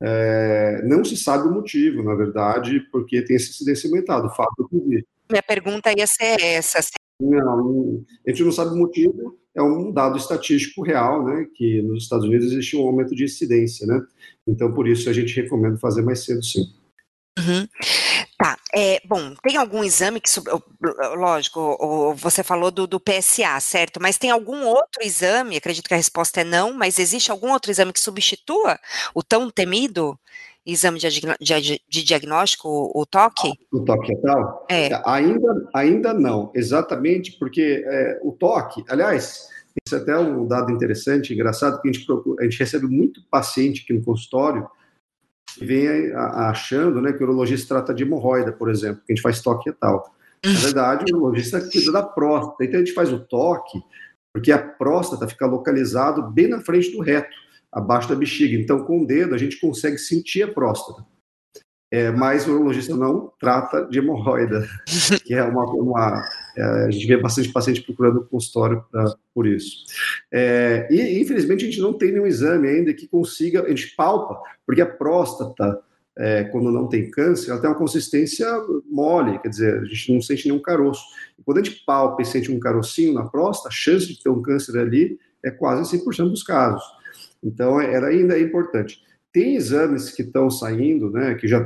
É, 0.02 0.80
não 0.84 1.04
se 1.04 1.16
sabe 1.16 1.46
o 1.46 1.52
motivo, 1.52 2.02
na 2.02 2.14
verdade, 2.14 2.80
porque 2.90 3.22
tem 3.22 3.36
essa 3.36 3.50
incidência 3.50 3.88
aumentada, 3.88 4.26
o 4.26 4.34
fato 4.34 4.66
que 4.70 5.04
Minha 5.30 5.42
pergunta 5.46 5.92
ia 5.94 6.06
ser 6.06 6.40
essa, 6.40 6.80
não, 7.20 8.04
a 8.26 8.30
gente 8.30 8.44
não 8.44 8.52
sabe 8.52 8.72
o 8.72 8.78
motivo, 8.78 9.38
é 9.54 9.62
um 9.62 9.92
dado 9.92 10.16
estatístico 10.16 10.82
real, 10.82 11.24
né, 11.24 11.46
que 11.54 11.82
nos 11.82 12.04
Estados 12.04 12.26
Unidos 12.26 12.52
existe 12.52 12.76
um 12.76 12.86
aumento 12.86 13.14
de 13.14 13.24
incidência, 13.24 13.86
né, 13.86 14.00
então 14.46 14.72
por 14.72 14.88
isso 14.88 15.08
a 15.08 15.12
gente 15.12 15.34
recomenda 15.40 15.78
fazer 15.78 16.02
mais 16.02 16.24
cedo, 16.24 16.42
sim. 16.44 16.64
Uhum. 17.38 17.66
Tá, 18.36 18.56
é, 18.74 19.00
bom, 19.04 19.34
tem 19.42 19.56
algum 19.56 19.84
exame 19.84 20.20
que, 20.20 20.30
lógico, 21.14 22.14
você 22.16 22.42
falou 22.42 22.70
do, 22.70 22.86
do, 22.86 23.00
PSA, 23.00 23.60
certo? 23.60 24.00
Mas 24.00 24.18
tem 24.18 24.30
algum 24.30 24.64
outro 24.66 25.02
exame, 25.02 25.56
acredito 25.56 25.86
que 25.86 25.94
a 25.94 25.96
resposta 25.96 26.40
é 26.40 26.44
não, 26.44 26.72
mas 26.72 26.98
existe 26.98 27.30
algum 27.30 27.52
outro 27.52 27.70
exame 27.70 27.92
que 27.92 28.00
substitua 28.00 28.78
o 29.14 29.22
tão 29.22 29.50
temido 29.50 30.18
exame 30.64 30.98
de, 30.98 31.08
de, 31.08 31.80
de 31.88 32.04
diagnóstico, 32.04 32.68
o, 32.68 33.02
o 33.02 33.06
toque? 33.06 33.52
O 33.72 33.80
toque 33.80 34.14
retal? 34.14 34.66
É. 34.70 34.90
Ainda, 35.04 35.68
ainda 35.74 36.14
não, 36.14 36.50
exatamente 36.54 37.38
porque 37.38 37.82
é, 37.86 38.20
o 38.22 38.32
toque, 38.32 38.84
aliás, 38.88 39.48
isso 39.86 39.96
é 39.96 39.98
até 39.98 40.18
um 40.18 40.46
dado 40.46 40.70
interessante, 40.72 41.32
engraçado, 41.32 41.80
que 41.80 41.88
a 41.88 41.92
gente, 41.92 42.04
procura, 42.04 42.42
a 42.42 42.44
gente 42.44 42.58
recebe 42.58 42.86
muito 42.86 43.22
paciente 43.30 43.82
aqui 43.82 43.92
no 43.92 44.04
consultório 44.04 44.68
vem 45.58 46.12
achando 46.14 47.00
né, 47.00 47.12
que 47.12 47.22
o 47.22 47.26
urologista 47.26 47.74
trata 47.74 47.94
de 47.94 48.02
hemorroida, 48.02 48.52
por 48.52 48.70
exemplo, 48.70 49.02
que 49.04 49.12
a 49.12 49.14
gente 49.14 49.22
faz 49.22 49.40
toque 49.40 49.70
retal. 49.70 50.14
Na 50.44 50.52
verdade, 50.52 51.12
o 51.12 51.16
urologista 51.16 51.60
cuida 51.60 51.92
da 51.92 52.02
próstata. 52.02 52.64
Então 52.64 52.76
a 52.80 52.84
gente 52.84 52.94
faz 52.94 53.12
o 53.12 53.18
toque 53.20 53.80
porque 54.32 54.52
a 54.52 54.58
próstata 54.58 55.26
fica 55.26 55.46
localizado 55.46 56.22
bem 56.30 56.48
na 56.48 56.60
frente 56.60 56.92
do 56.92 57.00
reto, 57.00 57.34
abaixo 57.72 58.08
da 58.08 58.14
bexiga. 58.14 58.56
Então, 58.56 58.84
com 58.84 59.02
o 59.02 59.06
dedo, 59.06 59.34
a 59.34 59.38
gente 59.38 59.60
consegue 59.60 59.98
sentir 59.98 60.42
a 60.42 60.52
próstata. 60.52 61.04
É, 61.92 62.08
mas 62.12 62.46
o 62.46 62.52
urologista 62.52 62.94
não 62.94 63.32
trata 63.40 63.84
de 63.86 63.98
hemorroida, 63.98 64.64
que 65.26 65.34
é 65.34 65.42
uma. 65.42 65.64
uma 65.74 66.24
é, 66.56 66.62
a 66.62 66.90
gente 66.90 67.04
vê 67.06 67.16
bastante 67.16 67.52
paciente 67.52 67.82
procurando 67.82 68.24
consultório 68.26 68.84
pra, 68.92 69.12
por 69.34 69.44
isso. 69.44 69.84
É, 70.32 70.86
e, 70.88 71.20
infelizmente, 71.20 71.64
a 71.64 71.68
gente 71.68 71.80
não 71.80 71.92
tem 71.92 72.12
nenhum 72.12 72.26
exame 72.26 72.68
ainda 72.68 72.94
que 72.94 73.08
consiga, 73.08 73.64
a 73.64 73.68
gente 73.68 73.96
palpa, 73.96 74.40
porque 74.64 74.80
a 74.80 74.86
próstata, 74.86 75.80
é, 76.16 76.44
quando 76.44 76.70
não 76.70 76.86
tem 76.86 77.10
câncer, 77.10 77.50
ela 77.50 77.60
tem 77.60 77.68
uma 77.68 77.76
consistência 77.76 78.46
mole, 78.88 79.40
quer 79.40 79.48
dizer, 79.48 79.80
a 79.80 79.84
gente 79.84 80.14
não 80.14 80.22
sente 80.22 80.46
nenhum 80.46 80.62
caroço. 80.62 81.02
E 81.36 81.42
quando 81.42 81.58
a 81.58 81.62
gente 81.64 81.82
palpa 81.84 82.22
e 82.22 82.24
sente 82.24 82.52
um 82.52 82.60
carocinho 82.60 83.14
na 83.14 83.28
próstata, 83.28 83.68
a 83.68 83.72
chance 83.72 84.06
de 84.06 84.22
ter 84.22 84.28
um 84.28 84.42
câncer 84.42 84.78
ali 84.78 85.18
é 85.44 85.50
quase 85.50 85.98
100% 85.98 86.30
dos 86.30 86.44
casos. 86.44 86.84
Então, 87.42 87.80
era 87.80 88.08
ainda 88.08 88.38
é 88.38 88.42
importante. 88.42 88.98
Tem 89.32 89.54
exames 89.54 90.10
que 90.10 90.22
estão 90.22 90.50
saindo, 90.50 91.10
né, 91.10 91.34
que 91.34 91.46
já, 91.46 91.64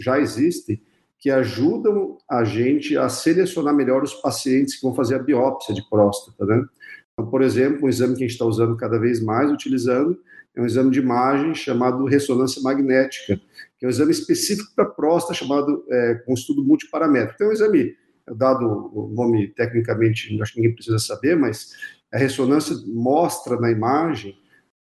já 0.00 0.18
existem, 0.18 0.80
que 1.18 1.30
ajudam 1.30 2.18
a 2.28 2.44
gente 2.44 2.96
a 2.96 3.08
selecionar 3.08 3.74
melhor 3.74 4.02
os 4.02 4.14
pacientes 4.14 4.76
que 4.76 4.82
vão 4.82 4.94
fazer 4.94 5.16
a 5.16 5.22
biópsia 5.22 5.74
de 5.74 5.86
próstata, 5.88 6.44
né? 6.44 6.64
Então, 7.12 7.30
por 7.30 7.42
exemplo, 7.42 7.86
um 7.86 7.88
exame 7.88 8.14
que 8.14 8.24
a 8.24 8.26
gente 8.26 8.32
está 8.32 8.44
usando 8.44 8.76
cada 8.76 8.98
vez 8.98 9.22
mais, 9.22 9.50
utilizando, 9.50 10.18
é 10.54 10.60
um 10.60 10.66
exame 10.66 10.90
de 10.90 11.00
imagem 11.00 11.54
chamado 11.54 12.04
ressonância 12.04 12.60
magnética, 12.62 13.40
que 13.78 13.84
é 13.84 13.88
um 13.88 13.90
exame 13.90 14.12
específico 14.12 14.70
para 14.74 14.84
próstata, 14.84 15.34
chamado 15.34 15.84
é, 15.90 16.14
com 16.26 16.34
estudo 16.34 16.62
multiparamétrico. 16.62 17.34
Então, 17.34 17.46
é 17.46 17.50
um 17.50 17.52
exame, 17.52 17.96
dado 18.36 18.90
o 18.92 19.08
nome 19.14 19.48
tecnicamente, 19.48 20.40
acho 20.40 20.52
que 20.52 20.60
ninguém 20.60 20.74
precisa 20.74 20.98
saber, 20.98 21.36
mas 21.36 21.72
a 22.12 22.18
ressonância 22.18 22.76
mostra 22.86 23.58
na 23.58 23.70
imagem 23.70 24.36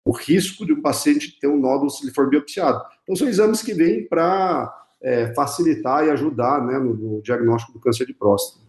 o 0.05 0.13
risco 0.13 0.67
de 0.67 0.73
um 0.73 0.83
paciente 0.83 1.39
ter 1.39 1.47
um 1.47 1.59
nódulo 1.59 1.91
se 1.91 2.05
ele 2.05 2.13
for 2.13 2.29
biopsiado. 2.29 2.83
Então, 3.03 3.15
são 3.15 3.29
exames 3.29 3.63
que 3.63 3.73
vêm 3.73 4.07
para 4.07 4.73
é, 5.01 5.33
facilitar 5.35 6.05
e 6.05 6.11
ajudar 6.11 6.65
né, 6.65 6.79
no, 6.79 6.95
no, 6.95 7.23
diagnóstico 7.23 7.73
do 7.73 7.81
câncer 7.81 8.07
de 8.07 8.15
próstata. 8.15 8.63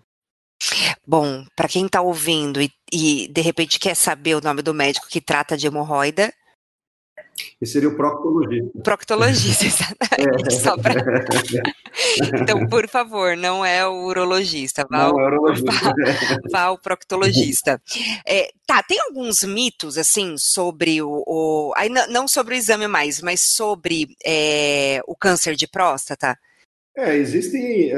Bom, 1.06 1.46
para 1.56 1.68
quem 1.68 1.86
está 1.86 2.02
ouvindo 2.02 2.62
e, 2.62 2.72
e, 2.92 3.28
de 3.28 3.42
repente 3.42 3.80
quer 3.80 3.96
saber 3.96 4.36
o 4.36 4.42
nome 4.42 4.62
do 4.62 4.74
médico 4.74 5.08
que 5.10 5.20
trata 5.20 5.58
de 5.58 5.68
hemorroida, 5.68 6.34
esse 7.62 7.74
seria 7.74 7.90
o 7.90 7.96
proctologista. 7.96 8.80
Proctologista, 8.84 9.66
exatamente. 9.66 10.48
É. 10.48 10.52
Só 10.52 10.78
pra... 10.78 10.94
então, 12.42 12.68
por 12.68 12.88
favor, 12.88 13.36
não 13.38 13.66
é 13.66 13.88
o 13.88 14.06
urologista. 14.06 14.86
Vá 14.90 15.10
não 15.10 15.20
é 15.20 15.24
o 15.24 15.26
urologista. 15.26 15.94
Vá, 16.52 16.72
vá 16.72 16.78
proctologista. 16.78 17.82
É, 18.26 18.50
tá, 18.66 18.84
tem 18.84 19.00
alguns 19.00 19.44
mitos, 19.44 19.98
assim, 19.98 20.36
sobre 20.38 21.02
o... 21.02 21.24
o 21.26 21.74
aí, 21.76 21.90
não 21.90 22.28
sobre 22.28 22.56
o 22.56 22.58
exame 22.58 22.88
mais, 22.88 23.22
mas 23.22 23.42
sobre 23.42 24.10
é, 24.26 25.02
o 25.08 25.16
câncer 25.16 25.56
de 25.56 25.68
próstata? 25.68 26.38
É, 26.96 27.16
existem 27.16 27.92
é, 27.92 27.96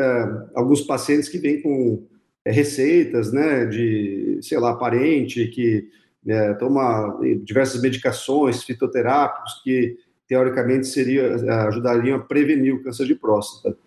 alguns 0.55 0.81
pacientes 0.81 1.27
que 1.27 1.37
vêm 1.37 1.61
com 1.61 2.07
é, 2.45 2.51
receitas, 2.51 3.31
né, 3.31 3.65
de, 3.65 4.39
sei 4.41 4.57
lá, 4.57 4.75
parente 4.75 5.47
que 5.47 5.89
é, 6.27 6.53
toma 6.55 7.19
diversas 7.43 7.81
medicações 7.81 8.63
fitoterápicos 8.63 9.61
que 9.63 9.97
teoricamente 10.27 10.87
seria, 10.87 11.35
ajudariam 11.67 12.17
a 12.17 12.23
prevenir 12.23 12.73
o 12.73 12.83
câncer 12.83 13.05
de 13.05 13.15
próstata. 13.15 13.77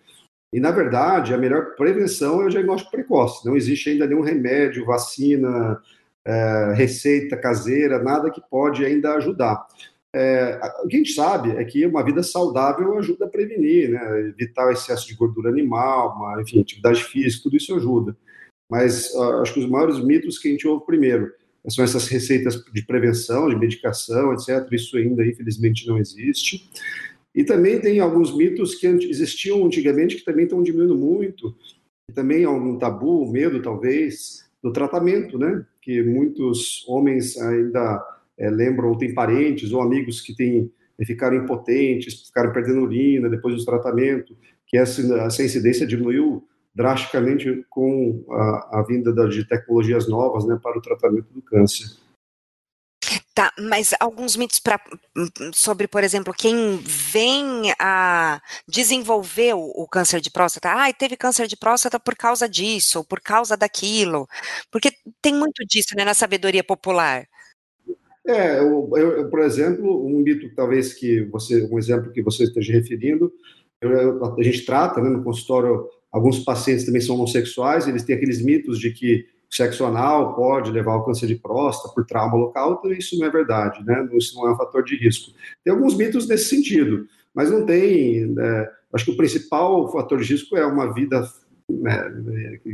E, 0.51 0.59
na 0.59 0.71
verdade, 0.71 1.33
a 1.33 1.37
melhor 1.37 1.75
prevenção 1.75 2.41
é 2.41 2.45
o 2.45 2.49
diagnóstico 2.49 2.91
precoce. 2.91 3.45
Não 3.45 3.55
existe 3.55 3.89
ainda 3.89 4.07
nenhum 4.07 4.21
remédio, 4.21 4.85
vacina, 4.85 5.79
é, 6.25 6.73
receita 6.75 7.37
caseira, 7.37 8.01
nada 8.01 8.31
que 8.31 8.41
pode 8.49 8.83
ainda 8.83 9.13
ajudar. 9.15 9.67
É, 10.15 10.59
o 10.83 10.87
que 10.87 10.95
a 10.95 10.97
gente 10.97 11.13
sabe 11.13 11.51
é 11.51 11.63
que 11.63 11.85
uma 11.85 12.03
vida 12.03 12.23
saudável 12.23 12.97
ajuda 12.97 13.25
a 13.25 13.29
prevenir, 13.29 13.91
né? 13.91 14.19
evitar 14.29 14.65
o 14.65 14.71
excesso 14.71 15.07
de 15.07 15.13
gordura 15.13 15.49
animal, 15.49 16.15
uma, 16.15 16.41
enfim, 16.41 16.61
atividade 16.61 17.03
física, 17.03 17.43
tudo 17.43 17.57
isso 17.57 17.75
ajuda. 17.75 18.17
Mas 18.71 19.13
acho 19.41 19.53
que 19.53 19.59
os 19.59 19.69
maiores 19.69 19.99
mitos 20.03 20.39
que 20.39 20.47
a 20.47 20.51
gente 20.51 20.67
ouve 20.67 20.85
primeiro 20.85 21.31
são 21.67 21.83
essas 21.83 22.07
receitas 22.07 22.63
de 22.73 22.85
prevenção, 22.85 23.49
de 23.49 23.55
medicação, 23.55 24.33
etc. 24.33 24.67
Isso 24.71 24.97
ainda, 24.97 25.25
infelizmente, 25.25 25.87
não 25.87 25.97
existe. 25.97 26.69
E 27.35 27.43
também 27.43 27.79
tem 27.79 27.99
alguns 27.99 28.35
mitos 28.35 28.75
que 28.75 28.87
existiam 28.87 29.65
antigamente 29.65 30.15
que 30.15 30.25
também 30.25 30.45
estão 30.45 30.63
diminuindo 30.63 30.95
muito. 30.95 31.55
E 32.09 32.13
também 32.13 32.43
há 32.43 32.49
um 32.49 32.77
tabu, 32.77 33.31
medo, 33.31 33.61
talvez, 33.61 34.45
do 34.63 34.71
tratamento, 34.71 35.37
né? 35.37 35.65
Que 35.81 36.01
muitos 36.01 36.83
homens 36.87 37.37
ainda 37.37 38.03
é, 38.37 38.49
lembram, 38.49 38.89
ou 38.89 38.97
têm 38.97 39.13
parentes 39.13 39.71
ou 39.71 39.81
amigos 39.81 40.21
que 40.21 40.35
têm, 40.35 40.71
ficaram 41.05 41.37
impotentes, 41.37 42.27
ficaram 42.27 42.51
perdendo 42.51 42.81
urina 42.81 43.29
depois 43.29 43.55
do 43.55 43.65
tratamento, 43.65 44.35
que 44.65 44.77
essa, 44.77 45.01
essa 45.21 45.43
incidência 45.43 45.85
diminuiu 45.85 46.43
drasticamente 46.79 47.65
com 47.69 48.23
a, 48.31 48.79
a 48.79 48.85
vinda 48.87 49.11
de 49.27 49.45
tecnologias 49.45 50.07
novas 50.07 50.45
né, 50.45 50.57
para 50.63 50.77
o 50.77 50.81
tratamento 50.81 51.27
do 51.33 51.41
câncer. 51.41 51.87
Tá, 53.35 53.51
mas 53.59 53.93
alguns 53.99 54.37
mitos 54.37 54.59
pra, 54.59 54.79
sobre, 55.53 55.89
por 55.89 56.05
exemplo, 56.05 56.33
quem 56.33 56.77
vem 56.77 57.73
a 57.77 58.41
desenvolver 58.65 59.55
o, 59.55 59.59
o 59.59 59.87
câncer 59.89 60.21
de 60.21 60.31
próstata. 60.31 60.69
Ah, 60.71 60.93
teve 60.93 61.17
câncer 61.17 61.47
de 61.47 61.57
próstata 61.57 61.99
por 61.99 62.15
causa 62.15 62.47
disso, 62.47 62.99
ou 62.99 63.03
por 63.03 63.19
causa 63.19 63.57
daquilo. 63.57 64.25
Porque 64.71 64.89
tem 65.21 65.33
muito 65.33 65.65
disso 65.65 65.93
né, 65.97 66.05
na 66.05 66.13
sabedoria 66.13 66.63
popular. 66.63 67.27
É, 68.25 68.59
eu, 68.59 68.89
eu, 68.95 69.29
por 69.29 69.41
exemplo, 69.41 70.05
um 70.05 70.19
mito 70.19 70.49
talvez 70.55 70.93
que 70.93 71.25
você, 71.25 71.67
um 71.69 71.77
exemplo 71.77 72.13
que 72.13 72.21
você 72.21 72.45
esteja 72.45 72.71
referindo, 72.71 73.33
eu, 73.81 74.23
a 74.23 74.41
gente 74.41 74.65
trata 74.65 75.01
né, 75.01 75.09
no 75.09 75.25
consultório 75.25 75.89
Alguns 76.11 76.39
pacientes 76.39 76.85
também 76.85 77.01
são 77.01 77.15
homossexuais, 77.15 77.87
eles 77.87 78.03
têm 78.03 78.15
aqueles 78.15 78.41
mitos 78.41 78.79
de 78.79 78.91
que 78.91 79.25
sexo 79.49 79.83
anal 79.85 80.35
pode 80.35 80.71
levar 80.71 80.93
ao 80.93 81.05
câncer 81.05 81.27
de 81.27 81.35
próstata 81.35 81.93
por 81.93 82.05
trauma 82.05 82.37
local, 82.37 82.77
então 82.77 82.91
isso 82.91 83.17
não 83.17 83.25
é 83.25 83.29
verdade, 83.31 83.83
né? 83.83 84.07
Isso 84.13 84.35
não 84.35 84.47
é 84.47 84.53
um 84.53 84.57
fator 84.57 84.83
de 84.83 84.95
risco. 84.95 85.33
Tem 85.63 85.73
alguns 85.73 85.95
mitos 85.95 86.27
nesse 86.27 86.45
sentido, 86.45 87.07
mas 87.33 87.49
não 87.49 87.65
tem. 87.65 88.27
Né? 88.27 88.67
Acho 88.93 89.05
que 89.05 89.11
o 89.11 89.17
principal 89.17 89.91
fator 89.91 90.19
de 90.19 90.31
risco 90.31 90.55
é 90.55 90.65
uma 90.65 90.93
vida 90.93 91.27
né, 91.73 92.11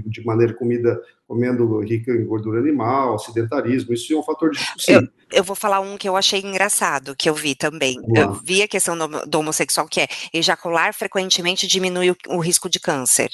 de 0.06 0.25
maneira 0.25 0.54
comida, 0.54 1.02
comendo 1.28 1.80
rica 1.80 2.12
em 2.12 2.25
gordura 2.25 2.60
animal, 2.60 3.20
sedentarismo, 3.20 3.94
isso 3.94 4.14
é 4.14 4.18
um 4.18 4.24
fator 4.24 4.52
de 4.52 4.60
risco, 4.60 4.82
sim. 4.82 4.94
Eu, 4.94 5.08
eu 5.32 5.44
vou 5.44 5.56
falar 5.56 5.80
um 5.80 5.98
que 5.98 6.08
eu 6.08 6.16
achei 6.16 6.40
engraçado, 6.40 7.16
que 7.16 7.30
eu 7.30 7.34
vi 7.34 7.56
também. 7.56 7.98
Uau. 8.00 8.16
Eu 8.16 8.34
vi 8.34 8.62
a 8.62 8.68
questão 8.68 8.98
do, 8.98 9.08
do, 9.25 9.40
homossexual, 9.40 9.88
que 9.88 10.02
é 10.02 10.08
ejacular 10.34 10.94
frequentemente 10.94 11.68
diminui 11.68 12.12
o, 12.12 12.16
o 12.30 12.40
risco 12.40 12.70
de 12.70 12.80
câncer. 12.80 13.30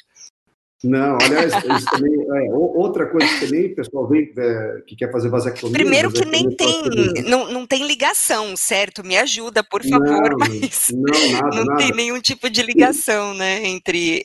Não, 0.84 1.18
aliás, 1.22 1.51
isso 1.77 1.86
também 1.91 2.12
é, 2.12 2.53
outra 2.53 3.06
coisa 3.06 3.27
que 3.27 3.46
também 3.46 3.68
o 3.68 3.75
pessoal 3.75 4.08
vem 4.08 4.32
é, 4.36 4.82
que 4.88 4.96
quer 4.96 5.12
fazer 5.12 5.30
vasectomia. 5.30 5.74
Primeiro 5.74 6.12
que 6.12 6.25
nem 6.25 6.50
tem, 6.50 6.84
não, 7.27 7.51
não 7.51 7.68
tem 7.68 7.86
ligação, 7.86 8.56
certo? 8.56 9.03
Me 9.03 9.18
ajuda, 9.18 9.63
por 9.63 9.84
favor, 9.84 10.32
não, 10.32 10.38
mas 10.39 10.88
não, 10.91 11.32
nada, 11.32 11.56
não 11.56 11.65
nada. 11.65 11.77
tem 11.77 11.91
nenhum 11.91 12.20
tipo 12.20 12.50
de 12.50 12.63
ligação, 12.63 13.34
né, 13.34 13.63
entre 13.63 14.24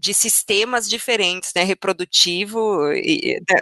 de 0.00 0.14
sistemas 0.14 0.88
diferentes, 0.88 1.52
né, 1.54 1.62
reprodutivo 1.62 2.90
e, 2.92 3.40
né? 3.48 3.60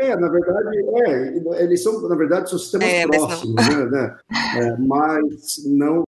É, 0.00 0.16
na 0.16 0.28
verdade, 0.28 0.68
é, 1.06 1.62
eles 1.62 1.82
são, 1.82 2.08
na 2.08 2.16
verdade, 2.16 2.50
são 2.50 2.58
sistemas 2.58 2.88
é, 2.88 3.06
próximos, 3.06 3.54
mas 3.54 3.68
não... 3.68 3.84
né, 3.84 3.90
né? 3.90 4.18
É, 4.56 4.76
mas 4.76 5.64
não, 5.64 6.02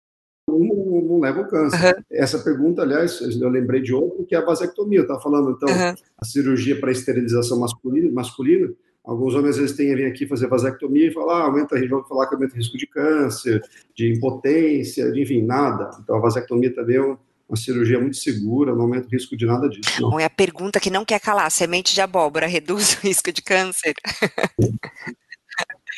não, 0.48 1.02
não 1.02 1.20
leva 1.20 1.40
ao 1.40 1.48
câncer. 1.48 1.96
Uhum. 1.96 2.02
Essa 2.12 2.38
pergunta, 2.38 2.82
aliás, 2.82 3.20
eu 3.20 3.48
lembrei 3.48 3.82
de 3.82 3.92
outra, 3.92 4.24
que 4.24 4.34
é 4.36 4.38
a 4.38 4.44
vasectomia. 4.44 5.00
Eu 5.00 5.02
estava 5.02 5.20
falando, 5.20 5.50
então, 5.50 5.68
uhum. 5.68 5.94
a 6.18 6.24
cirurgia 6.24 6.78
para 6.78 6.92
esterilização 6.92 7.58
masculina, 7.58 8.12
masculina, 8.12 8.72
alguns 9.04 9.34
homens 9.34 9.56
às 9.56 9.60
vezes 9.60 9.76
têm 9.76 9.92
a 9.92 9.96
vir 9.96 10.06
aqui 10.06 10.24
fazer 10.24 10.46
vasectomia 10.46 11.08
e 11.08 11.12
falar, 11.12 11.40
ah, 11.40 11.44
aumenta, 11.46 11.88
vão 11.88 12.04
falar 12.04 12.28
que 12.28 12.34
aumenta 12.34 12.54
o 12.54 12.58
risco 12.58 12.78
de 12.78 12.86
câncer, 12.86 13.60
de 13.94 14.12
impotência, 14.12 15.10
de, 15.10 15.20
enfim, 15.20 15.42
nada. 15.42 15.90
Então, 16.00 16.14
a 16.16 16.20
vasectomia 16.20 16.72
também 16.72 16.96
é 16.96 17.02
um 17.02 17.16
uma 17.50 17.56
cirurgia 17.56 18.00
muito 18.00 18.16
segura, 18.16 18.74
não 18.74 18.82
aumenta 18.82 19.08
o 19.08 19.10
risco 19.10 19.36
de 19.36 19.44
nada 19.44 19.68
disso. 19.68 20.00
Não. 20.00 20.10
Bom, 20.10 20.20
é 20.20 20.24
a 20.24 20.30
pergunta 20.30 20.78
que 20.78 20.88
não 20.88 21.04
quer 21.04 21.20
calar: 21.20 21.50
semente 21.50 21.92
de 21.92 22.00
abóbora 22.00 22.46
reduz 22.46 22.94
o 22.94 23.00
risco 23.06 23.32
de 23.32 23.42
câncer? 23.42 23.94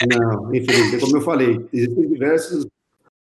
Não, 0.08 0.54
infelizmente, 0.54 0.98
como 0.98 1.18
eu 1.18 1.20
falei, 1.20 1.64
existem 1.72 2.08
diversos 2.08 2.66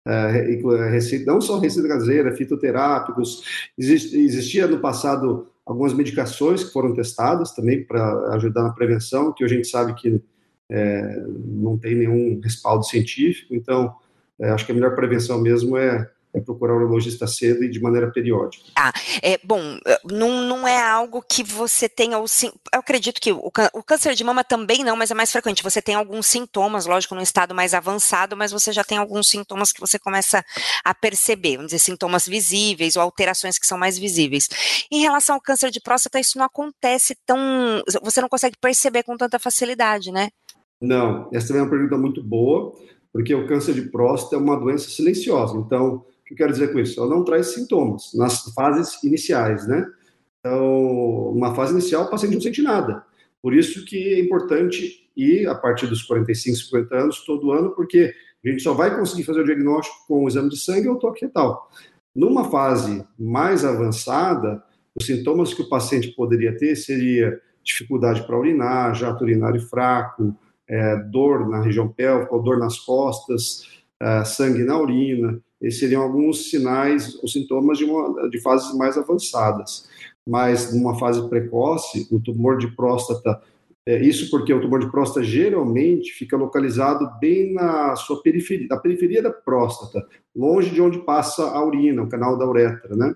é, 0.06 0.90
receitas, 0.90 1.26
não 1.26 1.40
só 1.40 1.58
receita 1.58 1.88
caseira, 1.88 2.36
fitoterápicos, 2.36 3.70
exist, 3.76 4.14
existia 4.14 4.66
no 4.66 4.78
passado 4.78 5.48
algumas 5.64 5.94
medicações 5.94 6.62
que 6.62 6.72
foram 6.72 6.94
testadas 6.94 7.52
também 7.52 7.84
para 7.84 8.34
ajudar 8.34 8.62
na 8.62 8.72
prevenção, 8.72 9.32
que 9.32 9.44
hoje 9.44 9.54
a 9.54 9.56
gente 9.56 9.68
sabe 9.68 9.94
que 9.94 10.20
é, 10.68 11.22
não 11.26 11.76
tem 11.78 11.94
nenhum 11.94 12.40
respaldo 12.42 12.84
científico, 12.84 13.54
então 13.54 13.94
é, 14.38 14.50
acho 14.50 14.64
que 14.64 14.72
a 14.72 14.74
melhor 14.74 14.94
prevenção 14.94 15.40
mesmo 15.40 15.76
é 15.76 16.08
é 16.32 16.40
procurar 16.40 16.74
o 16.74 16.76
urologista 16.76 17.26
cedo 17.26 17.64
e 17.64 17.70
de 17.70 17.80
maneira 17.80 18.10
periódica. 18.10 18.64
Ah, 18.76 18.92
é, 19.22 19.38
bom, 19.42 19.78
não, 20.04 20.42
não 20.42 20.68
é 20.68 20.80
algo 20.80 21.22
que 21.22 21.42
você 21.42 21.88
tenha 21.88 22.18
o 22.18 22.28
sim, 22.28 22.52
eu 22.72 22.80
acredito 22.80 23.20
que 23.20 23.32
o, 23.32 23.50
o, 23.74 23.82
câncer 23.82 24.14
de 24.14 24.22
mama 24.22 24.44
também 24.44 24.84
não, 24.84 24.96
mas 24.96 25.10
é 25.10 25.14
mais 25.14 25.32
frequente. 25.32 25.62
Você 25.62 25.82
tem 25.82 25.94
alguns 25.94 26.26
sintomas, 26.26 26.86
lógico, 26.86 27.14
no 27.14 27.22
estado 27.22 27.54
mais 27.54 27.74
avançado, 27.74 28.36
mas 28.36 28.52
você 28.52 28.72
já 28.72 28.84
tem 28.84 28.96
alguns 28.96 29.28
sintomas 29.28 29.72
que 29.72 29.80
você 29.80 29.98
começa 29.98 30.44
a 30.84 30.94
perceber, 30.94 31.56
vamos 31.56 31.72
dizer, 31.72 31.80
sintomas 31.80 32.26
visíveis 32.26 32.96
ou 32.96 33.02
alterações 33.02 33.58
que 33.58 33.66
são 33.66 33.76
mais 33.76 33.98
visíveis. 33.98 34.48
Em 34.90 35.00
relação 35.00 35.34
ao 35.34 35.40
câncer 35.40 35.70
de 35.70 35.80
próstata, 35.80 36.20
isso 36.20 36.38
não 36.38 36.44
acontece 36.44 37.16
tão, 37.26 37.38
você 38.02 38.20
não 38.20 38.28
consegue 38.28 38.56
perceber 38.60 39.02
com 39.02 39.16
tanta 39.16 39.38
facilidade, 39.38 40.12
né? 40.12 40.30
Não, 40.80 41.28
essa 41.32 41.48
também 41.48 41.60
é 41.60 41.64
uma 41.64 41.70
pergunta 41.70 41.98
muito 41.98 42.22
boa, 42.22 42.74
porque 43.12 43.34
o 43.34 43.46
câncer 43.46 43.74
de 43.74 43.82
próstata 43.82 44.36
é 44.36 44.38
uma 44.38 44.56
doença 44.56 44.88
silenciosa. 44.88 45.56
Então, 45.58 46.04
que 46.30 46.34
eu 46.34 46.36
quero 46.36 46.52
dizer 46.52 46.72
com 46.72 46.78
isso? 46.78 47.00
Ela 47.00 47.10
não 47.10 47.24
traz 47.24 47.48
sintomas 47.48 48.12
nas 48.14 48.44
fases 48.54 49.02
iniciais, 49.02 49.66
né? 49.66 49.84
Então, 50.38 51.30
uma 51.30 51.54
fase 51.54 51.72
inicial, 51.72 52.04
o 52.04 52.10
paciente 52.10 52.34
não 52.34 52.40
sente 52.40 52.62
nada. 52.62 53.04
Por 53.42 53.52
isso 53.52 53.84
que 53.84 54.14
é 54.14 54.20
importante 54.20 55.08
ir 55.16 55.48
a 55.48 55.54
partir 55.54 55.86
dos 55.86 56.02
45, 56.02 56.56
50 56.56 56.94
anos, 56.94 57.24
todo 57.24 57.52
ano, 57.52 57.70
porque 57.70 58.14
a 58.44 58.48
gente 58.48 58.62
só 58.62 58.72
vai 58.72 58.96
conseguir 58.96 59.24
fazer 59.24 59.40
o 59.40 59.44
diagnóstico 59.44 60.06
com 60.06 60.24
o 60.24 60.28
exame 60.28 60.48
de 60.48 60.58
sangue 60.58 60.88
ou 60.88 60.98
toque 60.98 61.24
retal. 61.24 61.68
Numa 62.14 62.50
fase 62.50 63.04
mais 63.18 63.64
avançada, 63.64 64.62
os 64.94 65.06
sintomas 65.06 65.52
que 65.52 65.62
o 65.62 65.68
paciente 65.68 66.08
poderia 66.08 66.56
ter 66.56 66.76
seria 66.76 67.40
dificuldade 67.62 68.22
para 68.26 68.38
urinar, 68.38 68.94
jato 68.94 69.24
urinário 69.24 69.60
fraco, 69.60 70.34
é, 70.66 70.96
dor 70.96 71.48
na 71.48 71.60
região 71.60 71.88
pélvica, 71.88 72.38
dor 72.38 72.58
nas 72.58 72.78
costas, 72.78 73.68
é, 74.00 74.24
sangue 74.24 74.62
na 74.62 74.78
urina. 74.78 75.40
Esses 75.60 75.80
seriam 75.80 76.02
alguns 76.02 76.50
sinais 76.50 77.18
ou 77.22 77.28
sintomas 77.28 77.78
de, 77.78 77.84
uma, 77.84 78.28
de 78.30 78.40
fases 78.40 78.74
mais 78.76 78.96
avançadas. 78.96 79.88
Mas 80.26 80.74
numa 80.74 80.98
fase 80.98 81.28
precoce, 81.28 82.08
o 82.10 82.20
tumor 82.20 82.56
de 82.56 82.68
próstata, 82.74 83.40
é, 83.86 84.00
isso 84.00 84.30
porque 84.30 84.52
o 84.52 84.60
tumor 84.60 84.80
de 84.80 84.90
próstata 84.90 85.24
geralmente 85.24 86.12
fica 86.12 86.36
localizado 86.36 87.08
bem 87.20 87.52
na 87.52 87.94
sua 87.96 88.22
periferia, 88.22 88.66
na 88.68 88.76
periferia 88.76 89.22
da 89.22 89.30
próstata, 89.30 90.06
longe 90.34 90.70
de 90.70 90.80
onde 90.80 90.98
passa 91.00 91.42
a 91.42 91.64
urina, 91.64 92.02
o 92.02 92.08
canal 92.08 92.38
da 92.38 92.46
uretra, 92.46 92.94
né? 92.96 93.14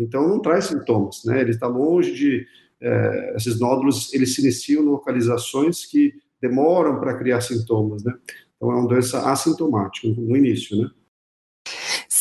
Então 0.00 0.28
não 0.28 0.40
traz 0.40 0.66
sintomas, 0.66 1.22
né? 1.24 1.40
Ele 1.40 1.50
está 1.50 1.66
longe 1.66 2.12
de 2.14 2.46
é, 2.80 3.34
esses 3.36 3.60
nódulos, 3.60 4.12
eles 4.14 4.34
se 4.34 4.40
iniciam 4.40 4.82
em 4.82 4.86
localizações 4.86 5.84
que 5.84 6.14
demoram 6.40 6.98
para 6.98 7.16
criar 7.16 7.40
sintomas, 7.40 8.02
né? 8.02 8.14
Então 8.56 8.70
é 8.70 8.74
uma 8.74 8.88
doença 8.88 9.30
assintomática 9.30 10.08
no 10.08 10.36
início, 10.36 10.76
né? 10.76 10.90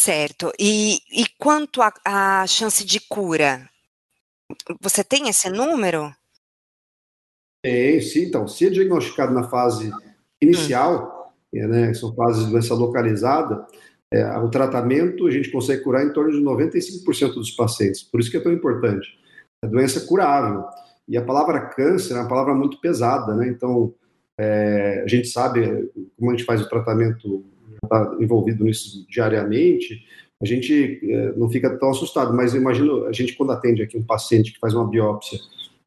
Certo. 0.10 0.52
E, 0.60 0.96
e 1.12 1.24
quanto 1.38 1.82
à 2.04 2.48
chance 2.48 2.84
de 2.84 3.00
cura? 3.00 3.70
Você 4.82 5.04
tem 5.04 5.30
esse 5.30 5.52
número? 5.52 6.12
Tem, 7.64 8.02
sim. 8.02 8.24
Então, 8.24 8.48
se 8.48 8.66
é 8.66 8.70
diagnosticado 8.72 9.32
na 9.32 9.48
fase 9.48 9.92
inicial, 10.42 11.32
hum. 11.54 11.68
né, 11.68 11.94
são 11.94 12.12
fases 12.16 12.46
de 12.46 12.52
doença 12.52 12.74
localizada, 12.74 13.68
é, 14.12 14.26
o 14.40 14.50
tratamento 14.50 15.28
a 15.28 15.32
gente 15.32 15.52
consegue 15.52 15.84
curar 15.84 16.04
em 16.04 16.12
torno 16.12 16.32
de 16.32 16.44
95% 16.44 17.36
dos 17.36 17.52
pacientes. 17.52 18.02
Por 18.02 18.20
isso 18.20 18.32
que 18.32 18.38
é 18.38 18.42
tão 18.42 18.52
importante. 18.52 19.08
A 19.64 19.68
doença 19.68 20.00
é 20.00 20.08
curável. 20.08 20.66
E 21.08 21.18
a 21.18 21.24
palavra 21.24 21.68
câncer 21.68 22.16
é 22.16 22.18
uma 22.20 22.28
palavra 22.28 22.56
muito 22.56 22.82
pesada, 22.82 23.36
né? 23.36 23.48
Então, 23.48 23.94
é, 24.40 25.04
a 25.06 25.08
gente 25.08 25.28
sabe 25.28 25.92
como 26.18 26.32
a 26.32 26.36
gente 26.36 26.46
faz 26.46 26.62
o 26.62 26.68
tratamento, 26.68 27.46
está 27.84 28.18
envolvido 28.20 28.64
nisso 28.64 29.06
diariamente, 29.10 30.04
a 30.42 30.46
gente 30.46 31.00
é, 31.04 31.34
não 31.34 31.50
fica 31.50 31.78
tão 31.78 31.90
assustado, 31.90 32.34
mas 32.34 32.54
imagino, 32.54 33.06
a 33.06 33.12
gente 33.12 33.36
quando 33.36 33.52
atende 33.52 33.82
aqui 33.82 33.98
um 33.98 34.06
paciente 34.06 34.54
que 34.54 34.60
faz 34.60 34.74
uma 34.74 34.88
biópsia, 34.88 35.38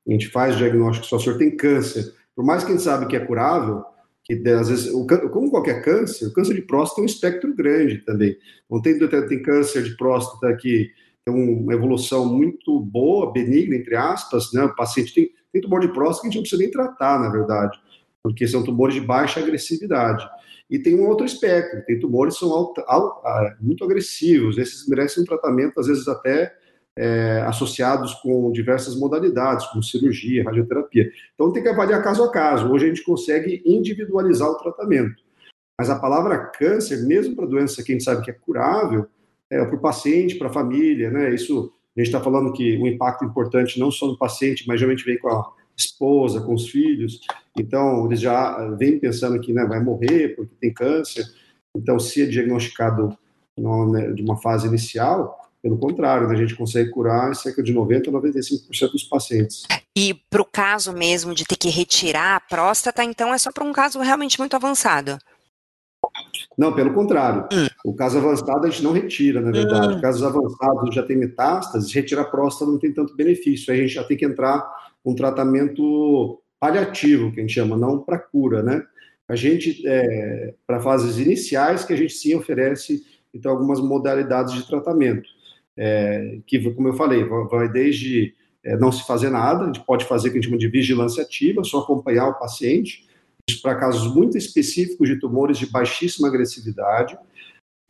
a 0.07 0.11
gente 0.11 0.29
faz 0.29 0.55
o 0.55 0.59
diagnóstico, 0.59 1.07
se 1.07 1.15
o 1.15 1.19
senhor 1.19 1.39
tem 1.39 1.57
câncer, 1.57 2.13
por 2.35 2.45
mais 2.45 2.63
que 2.63 2.71
a 2.71 2.75
gente 2.75 2.85
sabe 2.85 3.07
que 3.07 3.17
é 3.17 3.21
curável, 3.21 3.85
que 4.25 4.35
às 4.49 4.69
vezes, 4.69 4.93
como 5.33 5.51
qualquer 5.51 5.83
câncer, 5.83 6.27
o 6.27 6.33
câncer 6.33 6.55
de 6.55 6.63
próstata 6.63 7.01
é 7.01 7.03
um 7.03 7.07
espectro 7.07 7.55
grande 7.55 7.99
também. 7.99 8.37
Então, 8.67 8.81
tem, 8.81 8.99
tem 9.27 9.43
câncer 9.43 9.83
de 9.83 9.97
próstata 9.97 10.55
que 10.57 10.91
tem 11.25 11.35
uma 11.35 11.75
evolução 11.75 12.25
muito 12.27 12.79
boa, 12.81 13.33
benigna, 13.33 13.75
entre 13.75 13.97
aspas, 13.97 14.53
né? 14.53 14.65
O 14.65 14.75
paciente 14.77 15.13
tem, 15.13 15.31
tem 15.53 15.61
tumor 15.61 15.81
de 15.81 15.89
próstata 15.89 16.23
que 16.23 16.27
a 16.27 16.31
gente 16.31 16.37
não 16.37 16.43
precisa 16.43 16.63
nem 16.63 16.71
tratar, 16.71 17.21
na 17.21 17.31
verdade 17.31 17.79
porque 18.23 18.47
são 18.47 18.63
tumores 18.63 18.95
de 18.95 19.01
baixa 19.01 19.41
agressividade. 19.41 20.27
E 20.73 20.79
tem 20.79 20.95
um 20.95 21.07
outro 21.07 21.27
espectro, 21.27 21.85
tem 21.85 22.01
tumores 22.01 22.33
que 22.33 22.41
são 22.41 22.73
muito 23.61 23.85
agressivos, 23.85 24.57
esses 24.57 24.89
merecem 24.89 25.23
um 25.23 25.27
tratamento, 25.27 25.79
às 25.79 25.87
vezes 25.87 26.09
até 26.09 26.51
é, 26.97 27.45
associados 27.47 28.15
com 28.15 28.51
diversas 28.51 28.97
modalidades, 28.97 29.67
como 29.67 29.83
cirurgia, 29.83 30.43
radioterapia. 30.43 31.13
Então 31.35 31.53
tem 31.53 31.63
que 31.63 31.69
avaliar 31.69 32.03
caso 32.03 32.25
a 32.25 32.33
caso. 32.33 32.73
Hoje 32.73 32.87
a 32.87 32.89
gente 32.89 33.05
consegue 33.05 33.63
individualizar 33.67 34.49
o 34.49 34.57
tratamento. 34.57 35.23
Mas 35.79 35.91
a 35.91 35.99
palavra 35.99 36.39
câncer, 36.39 37.07
mesmo 37.07 37.37
para 37.37 37.45
doença 37.45 37.83
que 37.83 37.93
a 37.93 37.95
gente 37.95 38.05
sabe 38.05 38.25
que 38.25 38.31
é 38.31 38.35
curável, 38.35 39.07
é, 39.51 39.63
para 39.67 39.77
o 39.77 39.81
paciente, 39.81 40.37
para 40.37 40.49
a 40.49 40.53
família, 40.53 41.11
né? 41.11 41.35
Isso 41.35 41.71
a 41.95 42.01
gente 42.01 42.09
está 42.09 42.21
falando 42.21 42.51
que 42.51 42.79
o 42.79 42.87
impacto 42.87 43.27
importante 43.27 43.79
não 43.79 43.91
só 43.91 44.07
no 44.07 44.17
paciente, 44.17 44.65
mas 44.67 44.81
geralmente 44.81 45.05
vem 45.05 45.19
com 45.19 45.29
a 45.29 45.53
esposa, 45.77 46.41
com 46.41 46.55
os 46.55 46.69
filhos. 46.69 47.21
Então, 47.57 48.07
eles 48.07 48.21
já 48.21 48.69
vêm 48.79 48.99
pensando 48.99 49.41
que 49.41 49.53
né, 49.53 49.65
vai 49.65 49.83
morrer 49.83 50.37
porque 50.37 50.55
tem 50.61 50.73
câncer. 50.73 51.25
Então, 51.75 51.99
se 51.99 52.23
é 52.23 52.27
diagnosticado 52.27 53.17
né, 53.57 54.13
de 54.13 54.23
uma 54.23 54.37
fase 54.37 54.67
inicial, 54.67 55.39
pelo 55.63 55.79
contrário, 55.79 56.29
né, 56.29 56.35
a 56.35 56.39
gente 56.39 56.57
consegue 56.57 56.91
curar 56.91 57.31
em 57.31 57.35
cerca 57.35 57.63
de 57.63 57.73
90% 57.73 58.09
a 58.09 58.11
95% 58.11 58.93
dos 58.93 59.05
pacientes. 59.05 59.63
E 59.97 60.15
para 60.29 60.43
o 60.43 60.45
caso 60.45 60.93
mesmo 60.93 61.35
de 61.35 61.45
ter 61.45 61.57
que 61.57 61.69
retirar 61.69 62.37
a 62.37 62.41
próstata, 62.41 63.05
então 63.05 63.33
é 63.33 63.39
só 63.39 63.53
para 63.53 63.65
um 63.65 63.73
caso 63.73 64.01
realmente 64.01 64.39
muito 64.39 64.57
avançado? 64.57 65.19
Não, 66.59 66.75
pelo 66.75 66.93
contrário. 66.93 67.49
Hum. 67.53 67.69
O 67.85 67.95
caso 67.95 68.19
avançado 68.19 68.67
a 68.67 68.71
gente 68.71 68.83
não 68.83 68.93
retira, 68.93 69.41
na 69.41 69.51
verdade. 69.51 69.95
Hum. 69.95 70.01
Casos 70.01 70.23
avançados 70.23 70.95
já 70.95 71.03
tem 71.03 71.17
metástase, 71.17 71.93
retirar 71.95 72.23
a 72.23 72.27
próstata 72.27 72.71
não 72.71 72.79
tem 72.79 72.93
tanto 72.93 73.15
benefício. 73.15 73.73
Aí 73.73 73.81
a 73.81 73.83
gente 73.83 73.95
já 73.95 74.05
tem 74.05 74.17
que 74.17 74.25
entrar 74.25 74.69
um 75.05 75.15
tratamento 75.15 76.41
paliativo, 76.61 77.33
que 77.33 77.41
a 77.41 77.43
gente 77.43 77.55
chama, 77.55 77.77
não 77.77 78.01
para 78.01 78.19
cura, 78.19 78.63
né? 78.63 78.85
A 79.29 79.35
gente, 79.35 79.83
é, 79.87 80.55
para 80.67 80.81
fases 80.81 81.19
iniciais, 81.19 81.85
que 81.85 81.93
a 81.93 81.97
gente 81.97 82.13
sim 82.13 82.35
oferece, 82.35 83.03
então, 83.35 83.51
algumas 83.51 83.81
modalidades 83.81 84.55
de 84.55 84.67
tratamento, 84.67 85.29
é, 85.77 86.39
que, 86.47 86.71
como 86.73 86.89
eu 86.89 86.95
falei, 86.95 87.25
vai 87.25 87.69
desde 87.69 88.35
é, 88.65 88.77
não 88.77 88.93
se 88.93 89.07
fazer 89.07 89.31
nada, 89.31 89.65
a 89.65 89.67
gente 89.67 89.85
pode 89.85 90.05
fazer 90.05 90.29
o 90.29 90.33
que 90.33 90.39
a 90.39 90.41
gente 90.41 90.51
chama 90.51 90.59
de 90.59 90.69
vigilância 90.69 91.23
ativa, 91.23 91.65
só 91.65 91.81
acompanhar 91.81 92.29
o 92.29 92.39
paciente, 92.39 93.09
para 93.61 93.75
casos 93.75 94.15
muito 94.15 94.37
específicos 94.39 95.09
de 95.09 95.19
tumores 95.19 95.59
de 95.59 95.67
baixíssima 95.67 96.29
agressividade, 96.29 97.19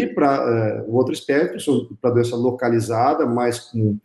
e 0.00 0.06
para 0.06 0.36
é, 0.36 0.82
o 0.88 0.94
outro 0.94 1.12
espectro, 1.12 1.96
para 2.00 2.10
doença 2.10 2.36
localizada, 2.36 3.26
mas 3.26 3.58
com 3.58 3.98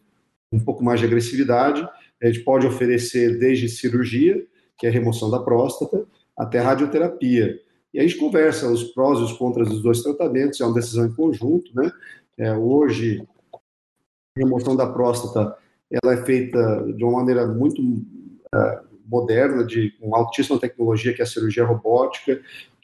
um 0.52 0.60
pouco 0.60 0.84
mais 0.84 1.00
de 1.00 1.06
agressividade, 1.06 1.88
a 2.22 2.28
gente 2.28 2.44
pode 2.44 2.66
oferecer 2.66 3.38
desde 3.38 3.70
cirurgia, 3.70 4.46
que 4.78 4.86
é 4.86 4.90
a 4.90 4.94
remoção 4.94 5.30
da 5.30 5.40
próstata, 5.40 6.06
até 6.38 6.60
radioterapia. 6.60 7.60
E 7.94 8.00
a 8.00 8.04
gente 8.04 8.18
conversa 8.18 8.70
os 8.70 8.84
prós 8.84 9.20
e 9.20 9.24
os 9.24 9.34
contras 9.34 9.70
dos 9.70 9.82
dois 9.82 10.02
tratamentos, 10.02 10.60
é 10.60 10.66
uma 10.66 10.74
decisão 10.74 11.06
em 11.06 11.14
conjunto, 11.14 11.72
né? 11.74 11.92
É, 12.38 12.54
hoje, 12.56 13.28
a 13.54 14.40
remoção 14.40 14.76
da 14.76 14.86
próstata, 14.86 15.58
ela 15.92 16.14
é 16.14 16.24
feita 16.24 16.94
de 16.96 17.04
uma 17.04 17.20
maneira 17.20 17.48
muito 17.48 17.82
uh, 17.82 18.88
moderna, 19.06 19.64
de 19.64 19.92
com 20.00 20.16
altíssima 20.16 20.60
tecnologia, 20.60 21.14
que 21.14 21.22
é 21.22 21.24
a 21.24 21.28
cirurgia 21.28 21.66
robótica, 21.66 22.40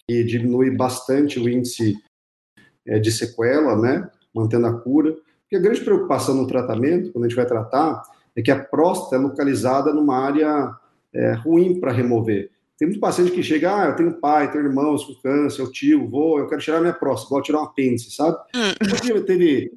que 0.07 0.23
diminui 0.23 0.71
bastante 0.71 1.39
o 1.39 1.47
índice 1.47 1.95
é, 2.87 2.99
de 2.99 3.11
sequela, 3.11 3.79
né? 3.79 4.09
Mantendo 4.33 4.67
a 4.67 4.79
cura. 4.79 5.15
Porque 5.41 5.57
a 5.57 5.59
grande 5.59 5.81
preocupação 5.81 6.33
no 6.33 6.47
tratamento, 6.47 7.11
quando 7.11 7.25
a 7.25 7.27
gente 7.27 7.37
vai 7.37 7.45
tratar, 7.45 8.01
é 8.35 8.41
que 8.41 8.51
a 8.51 8.63
próstata 8.63 9.15
é 9.15 9.19
localizada 9.19 9.93
numa 9.93 10.17
área 10.17 10.75
é, 11.13 11.33
ruim 11.33 11.79
para 11.79 11.91
remover. 11.91 12.51
Tem 12.77 12.87
muito 12.87 12.99
paciente 12.99 13.31
que 13.31 13.43
chega, 13.43 13.75
ah, 13.75 13.85
eu 13.85 13.95
tenho 13.95 14.19
pai, 14.19 14.51
tenho 14.51 14.65
irmãos 14.65 15.05
com 15.05 15.13
câncer, 15.21 15.61
eu 15.61 15.71
tio, 15.71 16.09
vou, 16.09 16.39
eu 16.39 16.47
quero 16.47 16.61
tirar 16.61 16.81
minha 16.81 16.93
próstata, 16.93 17.29
vou 17.29 17.41
tirar 17.41 17.59
um 17.59 17.63
apêndice, 17.63 18.11
sabe? 18.11 18.37
Hum. 18.55 19.21
teve, 19.25 19.71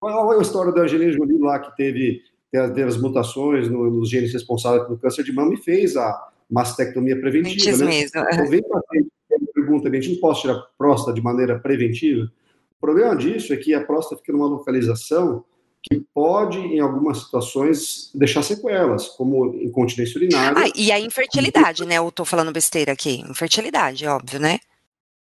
qual 0.00 0.32
é 0.32 0.38
a 0.38 0.42
história 0.42 0.72
da 0.72 0.82
Angelina 0.82 1.12
Jolie 1.12 1.38
lá, 1.38 1.58
que 1.58 1.76
teve, 1.76 2.22
teve 2.50 2.82
as 2.82 2.96
mutações 2.96 3.68
no, 3.68 3.90
nos 3.90 4.08
genes 4.08 4.32
responsáveis 4.32 4.84
pelo 4.84 4.98
câncer 4.98 5.22
de 5.22 5.32
mama 5.32 5.52
e 5.54 5.58
fez 5.58 5.96
a 5.96 6.28
mastectomia 6.50 7.20
preventiva, 7.20 7.76
né? 7.78 7.84
Mesmo. 7.84 8.20
Então, 8.20 8.48
vem 8.48 8.62
paciente 8.62 9.10
que 9.28 9.52
pergunta, 9.52 9.88
a 9.88 9.94
gente 9.94 10.12
não 10.14 10.20
pode 10.20 10.40
tirar 10.40 10.66
próstata 10.76 11.12
de 11.12 11.22
maneira 11.22 11.58
preventiva? 11.58 12.24
O 12.24 12.80
problema 12.80 13.14
disso 13.14 13.52
é 13.52 13.56
que 13.56 13.74
a 13.74 13.84
próstata 13.84 14.16
fica 14.20 14.32
numa 14.32 14.46
localização 14.46 15.44
que 15.82 16.02
pode, 16.14 16.58
em 16.58 16.80
algumas 16.80 17.18
situações, 17.18 18.10
deixar 18.14 18.42
sequelas, 18.42 19.08
como 19.08 19.54
incontinência 19.54 20.18
urinária. 20.18 20.64
Ah, 20.64 20.70
e 20.74 20.92
a 20.92 21.00
infertilidade, 21.00 21.86
né? 21.86 21.96
Eu 21.96 22.10
tô 22.10 22.24
falando 22.24 22.52
besteira 22.52 22.92
aqui. 22.92 23.22
Infertilidade, 23.28 24.06
óbvio, 24.06 24.38
né? 24.38 24.58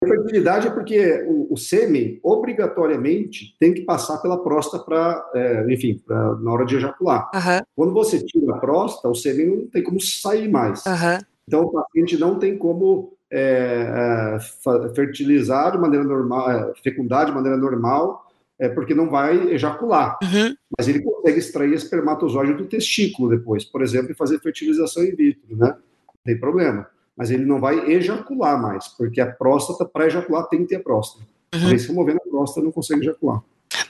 A 0.02 0.06
fertilidade 0.06 0.66
é 0.66 0.70
porque 0.70 1.24
o, 1.28 1.54
o 1.54 1.56
sêmen, 1.56 2.18
obrigatoriamente, 2.22 3.56
tem 3.58 3.72
que 3.72 3.82
passar 3.82 4.18
pela 4.18 4.42
próstata 4.42 4.84
para, 4.84 5.30
é, 5.34 5.72
enfim, 5.72 6.02
pra, 6.04 6.34
na 6.36 6.52
hora 6.52 6.66
de 6.66 6.76
ejacular. 6.76 7.30
Uhum. 7.32 7.64
Quando 7.76 7.92
você 7.92 8.22
tira 8.22 8.54
a 8.54 8.58
próstata, 8.58 9.08
o 9.08 9.14
sêmen 9.14 9.46
não 9.46 9.66
tem 9.68 9.82
como 9.82 10.00
sair 10.00 10.48
mais. 10.48 10.84
Uhum. 10.84 11.18
Então, 11.46 11.62
o 11.62 11.72
paciente 11.72 12.18
não 12.18 12.38
tem 12.38 12.58
como 12.58 13.16
é, 13.30 14.36
é, 14.36 14.90
fertilizar 14.94 15.72
de 15.72 15.78
maneira 15.78 16.04
normal, 16.04 16.50
é, 16.50 16.72
fecundar 16.82 17.26
de 17.26 17.32
maneira 17.32 17.56
normal, 17.56 18.26
é, 18.62 18.68
porque 18.68 18.94
não 18.94 19.10
vai 19.10 19.36
ejacular. 19.52 20.16
Uhum. 20.22 20.54
Mas 20.78 20.88
ele 20.88 21.02
consegue 21.02 21.38
extrair 21.38 21.72
espermatozoide 21.74 22.54
do 22.54 22.66
testículo 22.66 23.28
depois, 23.28 23.64
por 23.64 23.82
exemplo, 23.82 24.12
e 24.12 24.14
fazer 24.14 24.40
fertilização 24.40 25.04
in 25.04 25.14
vitro, 25.14 25.56
né? 25.56 25.76
Não 26.06 26.14
tem 26.24 26.38
problema 26.38 26.88
mas 27.16 27.30
ele 27.30 27.44
não 27.44 27.60
vai 27.60 27.90
ejacular 27.90 28.60
mais, 28.60 28.88
porque 28.88 29.20
a 29.20 29.30
próstata, 29.30 29.84
para 29.84 30.06
ejacular, 30.06 30.48
tem 30.48 30.60
que 30.60 30.68
ter 30.68 30.76
a 30.76 30.80
próstata. 30.80 31.24
Uhum. 31.54 31.68
Vez 31.68 31.86
removendo 31.86 32.20
a 32.24 32.28
próstata, 32.28 32.64
não 32.64 32.72
consegue 32.72 33.02
ejacular. 33.02 33.42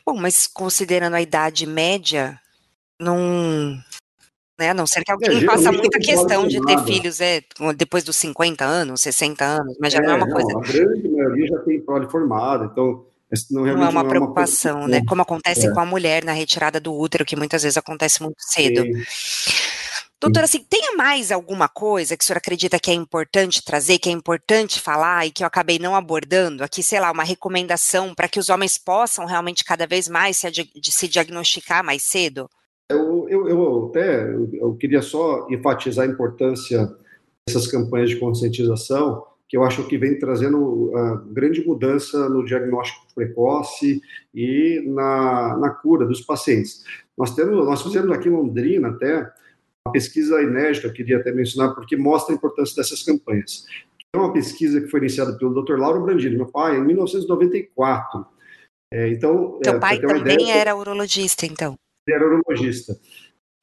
Bom, 0.04 0.16
mas 0.16 0.46
considerando 0.46 1.14
a 1.14 1.22
idade 1.22 1.66
média, 1.66 2.38
não. 3.00 3.76
Né, 4.58 4.70
a 4.70 4.74
não 4.74 4.86
ser 4.86 5.02
que 5.02 5.10
alguém 5.10 5.38
é, 5.38 5.46
faça 5.46 5.72
muita 5.72 5.98
questão 5.98 6.46
de 6.46 6.60
ter 6.60 6.78
filhos 6.84 7.20
é, 7.20 7.42
depois 7.74 8.04
dos 8.04 8.16
50 8.16 8.64
anos, 8.64 9.00
60 9.00 9.44
anos, 9.44 9.76
mas 9.80 9.92
já 9.92 10.00
é, 10.00 10.02
não 10.02 10.10
é 10.10 10.14
uma 10.16 10.26
não, 10.26 10.34
coisa. 10.34 10.58
A 10.58 10.60
grande 10.60 11.08
maioria 11.08 11.46
já 11.46 11.58
tem 11.60 11.80
prole 11.80 12.08
formada, 12.10 12.66
então 12.66 13.06
não, 13.50 13.64
não, 13.64 13.84
é 13.84 13.88
uma 13.88 14.04
preocupação, 14.06 14.78
é 14.78 14.80
uma 14.80 14.88
né? 14.88 15.02
Como 15.06 15.22
acontece 15.22 15.66
é. 15.66 15.70
com 15.72 15.80
a 15.80 15.86
mulher 15.86 16.24
na 16.24 16.32
retirada 16.32 16.78
do 16.78 16.94
útero, 16.94 17.24
que 17.24 17.36
muitas 17.36 17.62
vezes 17.62 17.76
acontece 17.76 18.22
muito 18.22 18.36
cedo. 18.38 18.82
Sim. 18.82 19.02
Doutora, 20.22 20.44
assim, 20.44 20.64
tem 20.70 20.96
mais 20.96 21.32
alguma 21.32 21.68
coisa 21.68 22.16
que 22.16 22.22
o 22.22 22.26
senhor 22.26 22.38
acredita 22.38 22.78
que 22.78 22.92
é 22.92 22.94
importante 22.94 23.64
trazer, 23.64 23.98
que 23.98 24.08
é 24.08 24.12
importante 24.12 24.80
falar 24.80 25.26
e 25.26 25.32
que 25.32 25.42
eu 25.42 25.46
acabei 25.48 25.80
não 25.80 25.96
abordando 25.96 26.62
aqui, 26.62 26.80
sei 26.80 27.00
lá, 27.00 27.10
uma 27.10 27.24
recomendação 27.24 28.14
para 28.14 28.28
que 28.28 28.38
os 28.38 28.48
homens 28.48 28.78
possam 28.78 29.26
realmente 29.26 29.64
cada 29.64 29.84
vez 29.84 30.08
mais 30.08 30.36
se, 30.36 30.48
se 30.80 31.08
diagnosticar 31.08 31.82
mais 31.82 32.04
cedo? 32.04 32.48
Eu, 32.88 33.28
eu, 33.28 33.48
eu 33.48 33.86
até 33.88 34.32
eu 34.32 34.76
queria 34.78 35.02
só 35.02 35.48
enfatizar 35.50 36.06
a 36.06 36.12
importância 36.12 36.88
dessas 37.44 37.66
campanhas 37.66 38.10
de 38.10 38.20
conscientização, 38.20 39.24
que 39.52 39.56
eu 39.58 39.64
acho 39.64 39.86
que 39.86 39.98
vem 39.98 40.18
trazendo 40.18 40.58
uh, 40.58 41.18
grande 41.26 41.62
mudança 41.62 42.26
no 42.30 42.42
diagnóstico 42.42 43.06
precoce 43.14 44.00
e 44.34 44.82
na, 44.86 45.58
na 45.58 45.68
cura 45.68 46.06
dos 46.06 46.22
pacientes. 46.22 46.82
Nós, 47.18 47.34
temos, 47.34 47.62
nós 47.66 47.82
fizemos 47.82 48.10
aqui 48.16 48.30
em 48.30 48.32
Londrina 48.32 48.88
até 48.88 49.30
uma 49.86 49.92
pesquisa 49.92 50.40
inédita, 50.40 50.86
eu 50.86 50.92
queria 50.94 51.18
até 51.18 51.32
mencionar, 51.32 51.74
porque 51.74 51.98
mostra 51.98 52.34
a 52.34 52.36
importância 52.38 52.76
dessas 52.76 53.02
campanhas. 53.02 53.66
É 54.14 54.18
uma 54.18 54.32
pesquisa 54.32 54.80
que 54.80 54.88
foi 54.88 55.00
iniciada 55.00 55.36
pelo 55.36 55.62
Dr. 55.62 55.78
Lauro 55.78 56.00
Brandini, 56.00 56.34
meu 56.34 56.46
pai, 56.46 56.78
em 56.78 56.84
1994. 56.86 58.24
É, 58.90 59.08
então, 59.10 59.58
Teu 59.62 59.74
é, 59.74 59.78
pai 59.78 60.00
também 60.00 60.32
ideia, 60.32 60.54
era 60.54 60.74
urologista, 60.74 61.44
então? 61.44 61.74
Ele 62.08 62.16
era 62.16 62.24
urologista. 62.24 62.98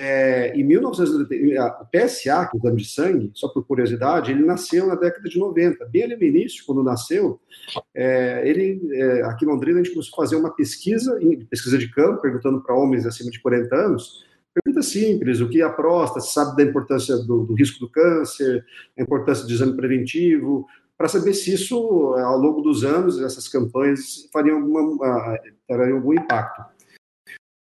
É, 0.02 0.54
em 0.56 0.64
1990, 0.64 1.82
o 1.82 1.86
PSA, 1.86 2.48
que 2.50 2.56
é 2.56 2.58
o 2.58 2.60
exame 2.60 2.82
de 2.82 2.88
sangue, 2.88 3.32
só 3.34 3.50
por 3.50 3.66
curiosidade, 3.66 4.32
ele 4.32 4.46
nasceu 4.46 4.88
na 4.88 4.96
década 4.96 5.28
de 5.28 5.38
90. 5.38 5.86
Bem 5.88 6.04
ali 6.04 6.16
no 6.16 6.24
início, 6.24 6.64
quando 6.66 6.82
nasceu, 6.82 7.40
é, 7.94 8.42
ele, 8.48 8.80
é, 8.94 9.24
aqui 9.24 9.44
em 9.44 9.50
Londrina, 9.50 9.80
a 9.80 9.84
gente 9.84 9.94
começou 9.94 10.14
a 10.14 10.24
fazer 10.24 10.38
uma 10.38 10.56
pesquisa, 10.56 11.20
pesquisa 11.50 11.78
de 11.78 11.92
campo, 11.92 12.22
perguntando 12.22 12.62
para 12.62 12.76
homens 12.76 13.06
acima 13.06 13.30
de 13.30 13.42
40 13.42 13.76
anos, 13.76 14.30
Pergunta 14.52 14.82
simples: 14.82 15.40
o 15.42 15.48
que 15.48 15.62
é 15.62 15.64
a 15.64 15.70
próstata? 15.70 16.22
Você 16.22 16.34
sabe 16.34 16.58
da 16.58 16.64
importância 16.64 17.16
do, 17.18 17.46
do 17.46 17.54
risco 17.54 17.80
do 17.80 17.90
câncer, 17.90 18.66
a 18.98 19.02
importância 19.02 19.46
do 19.46 19.52
exame 19.52 19.76
preventivo, 19.76 20.66
para 20.98 21.08
saber 21.08 21.34
se 21.34 21.54
isso, 21.54 21.78
ao 22.16 22.38
longo 22.38 22.62
dos 22.62 22.84
anos, 22.84 23.22
essas 23.22 23.48
campanhas 23.48 24.28
fariam, 24.34 24.58
alguma, 24.58 25.40
teriam 25.68 25.96
algum 25.96 26.14
impacto. 26.14 26.62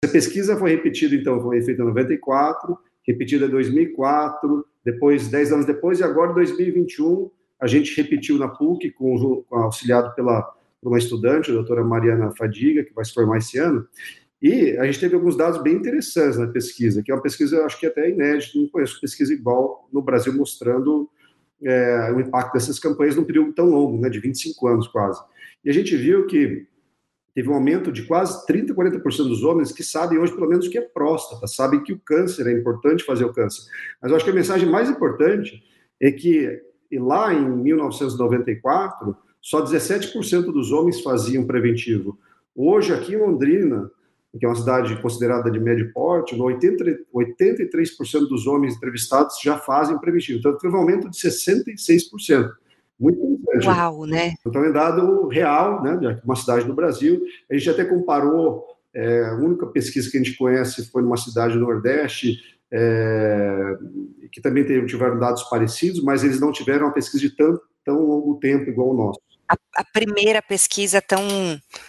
Essa 0.06 0.14
pesquisa 0.14 0.56
foi 0.56 0.70
repetida, 0.70 1.16
então, 1.16 1.42
foi 1.42 1.60
feita 1.64 1.82
em 1.82 1.86
94, 1.86 2.78
repetida 3.08 3.48
em 3.48 3.50
2004, 3.50 4.64
depois, 4.86 5.28
10 5.30 5.52
anos 5.52 5.66
depois, 5.66 6.00
e 6.00 6.04
agora, 6.04 6.32
em 6.32 6.36
2021, 6.36 7.32
a 7.60 7.66
gente 7.66 8.00
repetiu 8.00 8.38
na 8.38 8.48
PUC, 8.48 8.92
com, 8.92 9.44
com 9.50 9.56
auxiliado 9.56 10.14
pela, 10.14 10.44
por 10.80 10.90
uma 10.90 11.00
estudante, 11.00 11.50
a 11.50 11.56
doutora 11.56 11.84
Mariana 11.84 12.32
Fadiga, 12.38 12.84
que 12.84 12.94
vai 12.94 13.04
se 13.04 13.16
formar 13.16 13.40
esse 13.40 13.58
ano, 13.58 13.88
e 14.40 14.78
a 14.78 14.86
gente 14.86 15.00
teve 15.00 15.16
alguns 15.16 15.36
dados 15.36 15.60
bem 15.64 15.74
interessantes 15.74 16.38
na 16.38 16.48
pesquisa, 16.48 17.02
que 17.02 17.12
é 17.12 17.16
uma 17.16 17.24
pesquisa, 17.24 17.66
acho 17.66 17.80
que 17.80 17.88
até 17.88 18.08
inédita, 18.08 18.60
não 18.60 18.68
conheço 18.68 19.02
pesquisa 19.02 19.34
igual 19.34 19.90
no 19.92 20.04
Brasil 20.04 20.32
mostrando 20.34 21.10
é, 21.64 22.12
o 22.16 22.20
impacto 22.20 22.54
dessas 22.54 22.78
campanhas 22.78 23.16
num 23.16 23.24
período 23.24 23.54
tão 23.54 23.72
longo, 23.72 24.00
né, 24.00 24.08
de 24.08 24.20
25 24.20 24.68
anos 24.68 24.88
quase. 24.88 25.20
E 25.64 25.70
a 25.72 25.74
gente 25.74 25.98
viu 25.98 26.28
que 26.28 26.68
teve 27.36 27.50
um 27.50 27.54
aumento 27.54 27.92
de 27.92 28.04
quase 28.04 28.46
30, 28.48 28.74
40% 28.74 29.02
dos 29.28 29.44
homens 29.44 29.74
que 29.74 29.84
sabem 29.84 30.18
hoje 30.18 30.34
pelo 30.34 30.48
menos 30.48 30.66
o 30.66 30.70
que 30.70 30.78
é 30.78 30.82
próstata, 30.82 31.46
sabem 31.46 31.84
que 31.84 31.92
o 31.92 32.00
câncer 32.00 32.48
é 32.48 32.54
importante 32.54 33.04
fazer 33.04 33.26
o 33.26 33.34
câncer. 33.34 33.70
Mas 34.02 34.10
eu 34.10 34.16
acho 34.16 34.24
que 34.24 34.32
a 34.32 34.36
mensagem 34.36 34.70
mais 34.70 34.90
importante 34.90 35.62
é 36.02 36.10
que 36.12 36.62
lá 36.94 37.34
em 37.34 37.46
1994, 37.46 39.16
só 39.42 39.62
17% 39.62 40.46
dos 40.46 40.72
homens 40.72 41.02
faziam 41.02 41.46
preventivo. 41.46 42.18
Hoje, 42.56 42.94
aqui 42.94 43.14
em 43.14 43.18
Londrina, 43.18 43.92
que 44.40 44.46
é 44.46 44.50
uma 44.50 44.56
cidade 44.56 45.00
considerada 45.02 45.52
de 45.52 45.60
médio 45.60 45.92
porte, 45.94 46.40
80, 46.40 47.06
83% 47.14 48.28
dos 48.30 48.48
homens 48.48 48.76
entrevistados 48.76 49.40
já 49.44 49.58
fazem 49.58 49.98
preventivo. 50.00 50.40
Então, 50.40 50.58
teve 50.58 50.74
um 50.74 50.80
aumento 50.80 51.10
de 51.10 51.18
66%. 51.18 52.50
Muito 53.00 53.20
interessante. 53.20 53.68
Uau, 53.68 54.06
né? 54.06 54.34
Então, 54.46 54.64
é 54.64 54.72
dado 54.72 55.28
real, 55.28 55.84
né, 55.84 55.98
de 55.98 56.22
uma 56.24 56.36
cidade 56.36 56.66
do 56.66 56.74
Brasil. 56.74 57.22
A 57.50 57.54
gente 57.54 57.70
até 57.70 57.84
comparou, 57.84 58.66
é, 58.94 59.26
a 59.26 59.36
única 59.36 59.66
pesquisa 59.68 60.10
que 60.10 60.18
a 60.18 60.24
gente 60.24 60.38
conhece 60.38 60.90
foi 60.90 61.02
numa 61.02 61.18
cidade 61.18 61.54
do 61.54 61.60
Nordeste, 61.60 62.38
é, 62.72 63.78
que 64.32 64.42
também 64.42 64.64
tiveram 64.86 65.20
dados 65.20 65.44
parecidos, 65.44 66.04
mas 66.04 66.24
eles 66.24 66.40
não 66.40 66.52
tiveram 66.52 66.88
uma 66.88 66.94
pesquisa 66.94 67.20
de 67.28 67.36
tão, 67.36 67.60
tão 67.84 68.00
longo 68.06 68.40
tempo 68.40 68.70
igual 68.70 68.90
o 68.90 68.98
nosso 68.98 69.20
a, 69.48 69.56
a, 69.76 69.84
primeira 69.94 70.42
pesquisa 70.42 71.02
tão, 71.02 71.22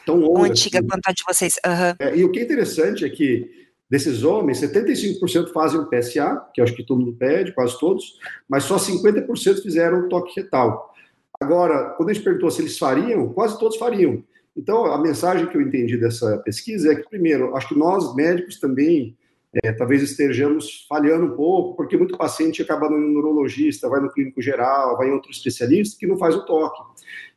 tão, 0.05 0.21
longa, 0.21 0.49
antiga 0.51 0.79
assim. 0.79 0.89
quanto 0.89 1.09
a 1.09 1.13
de 1.13 1.23
vocês. 1.27 1.55
Uhum. 1.65 1.95
É, 1.99 2.17
e 2.17 2.25
o 2.25 2.31
que 2.31 2.41
é 2.41 2.43
interessante 2.43 3.05
é 3.05 3.09
que 3.09 3.51
desses 3.89 4.25
homens, 4.25 4.61
75% 4.61 5.53
fazem 5.53 5.81
o 5.81 5.89
PSA, 5.89 6.45
que 6.53 6.61
acho 6.61 6.75
que 6.75 6.85
todo 6.85 7.01
mundo 7.01 7.17
pede, 7.17 7.53
quase 7.53 7.79
todos, 7.79 8.19
mas 8.49 8.65
só 8.65 8.77
50% 8.77 9.63
fizeram 9.63 10.01
o 10.01 10.09
toque 10.09 10.41
retal. 10.41 10.93
Agora, 11.41 11.91
quando 11.97 12.11
a 12.11 12.13
gente 12.13 12.25
perguntou 12.25 12.51
se 12.51 12.63
eles 12.63 12.79
fariam, 12.79 13.33
quase 13.33 13.59
todos 13.59 13.77
fariam. 13.77 14.23
Então, 14.57 14.87
a 14.87 14.99
mensagem 14.99 15.47
que 15.47 15.57
eu 15.57 15.61
entendi 15.61 15.99
dessa 15.99 16.39
pesquisa 16.39 16.93
é 16.93 16.97
que, 16.97 17.09
primeiro, 17.09 17.55
acho 17.55 17.69
que 17.69 17.79
nós, 17.79 18.15
médicos, 18.15 18.59
também 18.59 19.15
é, 19.63 19.73
talvez 19.73 20.03
estejamos 20.03 20.87
falhando 20.89 21.27
um 21.27 21.37
pouco, 21.37 21.77
porque 21.77 21.97
muito 21.97 22.17
paciente 22.17 22.63
acaba 22.63 22.89
no 22.89 22.99
neurologista, 22.99 23.89
vai 23.89 24.01
no 24.01 24.11
clínico 24.11 24.41
geral, 24.41 24.97
vai 24.97 25.09
em 25.09 25.13
outro 25.13 25.31
especialista 25.31 25.97
que 25.99 26.07
não 26.07 26.17
faz 26.17 26.35
o 26.35 26.45
toque. 26.45 26.83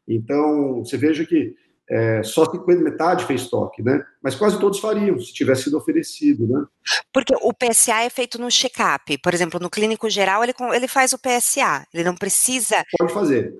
Então, 0.08 0.84
você 0.84 0.98
veja 0.98 1.26
que 1.26 1.56
é, 1.90 2.22
só 2.24 2.46
50, 2.46 2.82
metade 2.82 3.26
fez 3.26 3.50
toque, 3.50 3.82
né? 3.82 4.04
Mas 4.22 4.36
quase 4.36 4.60
todos 4.60 4.80
fariam, 4.80 5.20
se 5.20 5.34
tivesse 5.34 5.64
sido 5.64 5.78
oferecido, 5.78 6.48
né? 6.48 6.66
Porque 7.12 7.34
o 7.42 7.52
PSA 7.54 8.04
é 8.04 8.10
feito 8.10 8.40
no 8.40 8.52
check-up. 8.52 9.18
Por 9.18 9.34
exemplo, 9.34 9.60
no 9.60 9.70
clínico 9.70 10.10
geral, 10.10 10.44
ele, 10.44 10.54
ele 10.74 10.88
faz 10.88 11.14
o 11.14 11.20
PSA. 11.20 11.86
Ele 11.94 12.04
não 12.04 12.16
precisa... 12.16 12.84
Pode 12.98 13.14
fazer. 13.14 13.60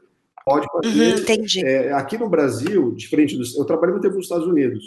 Pode 0.50 0.68
fazer. 0.72 1.14
Uhum, 1.14 1.20
entendi. 1.20 1.66
É, 1.66 1.94
aqui 1.94 2.18
no 2.18 2.28
Brasil, 2.28 2.92
diferente 2.96 3.38
dos... 3.38 3.56
Eu 3.56 3.66
trabalhei 3.66 3.94
muito 3.94 4.04
tempo 4.04 4.16
nos 4.16 4.26
Estados 4.26 4.48
Unidos. 4.48 4.84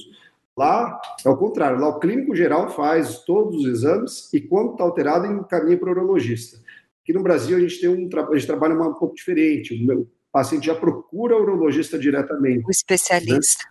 Lá, 0.56 1.00
é 1.24 1.28
o 1.28 1.36
contrário. 1.36 1.78
Lá, 1.78 1.88
o 1.88 2.00
clínico 2.00 2.34
geral 2.34 2.68
faz 2.68 3.20
todos 3.20 3.60
os 3.60 3.66
exames 3.66 4.32
e, 4.34 4.40
quando 4.40 4.72
está 4.72 4.84
alterado, 4.84 5.26
encaminha 5.26 5.78
para 5.78 5.88
o 5.88 5.92
urologista. 5.92 6.58
Aqui 7.02 7.12
no 7.12 7.22
Brasil, 7.22 7.56
a 7.56 7.60
gente 7.60 7.80
tem 7.80 7.88
um... 7.88 8.08
A 8.16 8.34
gente 8.34 8.46
trabalha 8.46 8.74
um 8.74 8.94
pouco 8.94 9.14
diferente. 9.14 9.72
O 9.90 10.06
paciente 10.32 10.66
já 10.66 10.74
procura 10.74 11.36
o 11.36 11.42
urologista 11.42 11.98
diretamente. 11.98 12.64
O 12.66 12.70
especialista. 12.70 13.64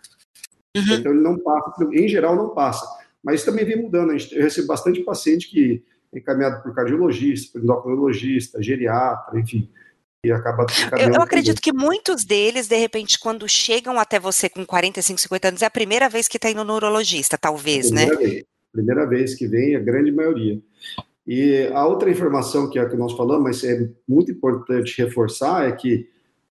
Né? 0.74 0.82
Uhum. 0.82 0.94
Então 0.94 1.12
ele 1.12 1.20
não 1.20 1.38
passa, 1.38 1.84
em 1.92 2.08
geral 2.08 2.34
não 2.34 2.48
passa. 2.50 2.86
Mas 3.22 3.36
isso 3.36 3.50
também 3.50 3.64
vem 3.64 3.82
mudando. 3.82 4.12
Eu 4.12 4.42
recebo 4.42 4.66
bastante 4.66 5.00
paciente 5.02 5.50
que 5.50 5.84
é 6.12 6.18
encaminhado 6.18 6.62
por 6.62 6.74
cardiologista, 6.74 7.52
por 7.52 7.62
endocrinologista, 7.62 8.62
geriatra, 8.62 9.38
enfim. 9.38 9.68
E 10.24 10.30
acaba 10.30 10.66
eu, 11.00 11.14
eu 11.14 11.20
acredito 11.20 11.60
que 11.60 11.72
muitos 11.72 12.24
deles, 12.24 12.68
de 12.68 12.76
repente, 12.76 13.18
quando 13.18 13.48
chegam 13.48 13.98
até 13.98 14.20
você 14.20 14.48
com 14.48 14.64
45, 14.64 15.20
50 15.20 15.48
anos, 15.48 15.62
é 15.62 15.66
a 15.66 15.70
primeira 15.70 16.08
vez 16.08 16.28
que 16.28 16.36
está 16.36 16.48
indo 16.48 16.62
no 16.62 16.74
urologista, 16.74 17.36
talvez, 17.36 17.90
né? 17.90 18.06
primeira 18.06 18.22
né? 18.22 18.30
Vez. 18.30 18.44
Primeira 18.72 19.06
vez 19.06 19.34
que 19.34 19.48
vem, 19.48 19.74
a 19.74 19.80
grande 19.80 20.12
maioria. 20.12 20.60
E 21.26 21.68
a 21.74 21.86
outra 21.86 22.08
informação 22.08 22.70
que 22.70 22.78
é 22.78 22.88
que 22.88 22.96
nós 22.96 23.12
falamos, 23.14 23.42
mas 23.42 23.64
é 23.64 23.90
muito 24.08 24.30
importante 24.30 24.96
reforçar, 25.02 25.68
é 25.68 25.72
que 25.72 26.08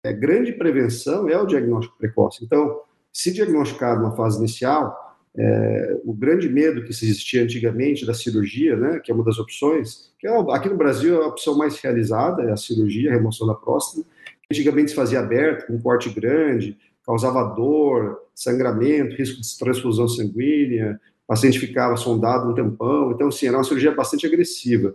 é, 0.02 0.12
grande 0.12 0.52
prevenção 0.52 1.28
é 1.28 1.40
o 1.40 1.46
diagnóstico 1.46 1.96
precoce. 1.96 2.44
Então, 2.44 2.82
se 3.10 3.32
diagnosticado 3.32 4.02
na 4.02 4.12
fase 4.12 4.38
inicial, 4.38 5.03
é, 5.36 6.00
o 6.04 6.12
grande 6.12 6.48
medo 6.48 6.84
que 6.84 6.90
existia 6.90 7.42
antigamente 7.42 8.06
da 8.06 8.14
cirurgia, 8.14 8.76
né, 8.76 9.00
que 9.02 9.10
é 9.10 9.14
uma 9.14 9.24
das 9.24 9.38
opções, 9.38 10.12
que 10.18 10.26
é, 10.26 10.30
aqui 10.52 10.68
no 10.68 10.76
Brasil 10.76 11.20
é 11.20 11.24
a 11.24 11.28
opção 11.28 11.56
mais 11.58 11.78
realizada, 11.80 12.42
é 12.42 12.52
a 12.52 12.56
cirurgia, 12.56 13.10
a 13.10 13.14
remoção 13.14 13.46
da 13.46 13.54
próstata, 13.54 14.06
antigamente 14.50 14.90
se 14.90 14.96
fazia 14.96 15.18
aberto, 15.18 15.66
com 15.66 15.80
corte 15.80 16.08
grande, 16.08 16.76
causava 17.04 17.42
dor, 17.54 18.20
sangramento, 18.34 19.16
risco 19.16 19.40
de 19.40 19.58
transfusão 19.58 20.06
sanguínea, 20.06 21.00
o 21.24 21.26
paciente 21.26 21.58
ficava 21.58 21.96
sondado 21.96 22.50
um 22.50 22.54
tempão, 22.54 23.10
então, 23.12 23.30
sim, 23.30 23.48
era 23.48 23.56
uma 23.56 23.64
cirurgia 23.64 23.92
bastante 23.92 24.26
agressiva. 24.26 24.94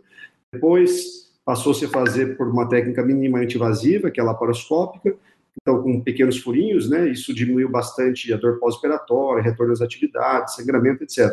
Depois, 0.54 1.30
passou-se 1.44 1.84
a 1.86 1.90
fazer 1.90 2.38
por 2.38 2.48
uma 2.48 2.70
técnica 2.70 3.04
minimamente 3.04 3.56
invasiva, 3.56 4.10
que 4.10 4.20
é 4.20 4.24
a 4.24 4.26
laparoscópica, 4.26 5.16
então 5.70 5.84
com 5.84 6.02
pequenos 6.02 6.38
furinhos, 6.40 6.90
né, 6.90 7.10
isso 7.10 7.34
diminuiu 7.34 7.70
bastante 7.70 8.34
a 8.34 8.38
dor 8.38 8.60
pós-operatória, 8.60 9.44
retorno 9.44 9.72
às 9.72 9.82
atividades, 9.82 10.56
sangramento, 10.56 11.04
etc. 11.04 11.32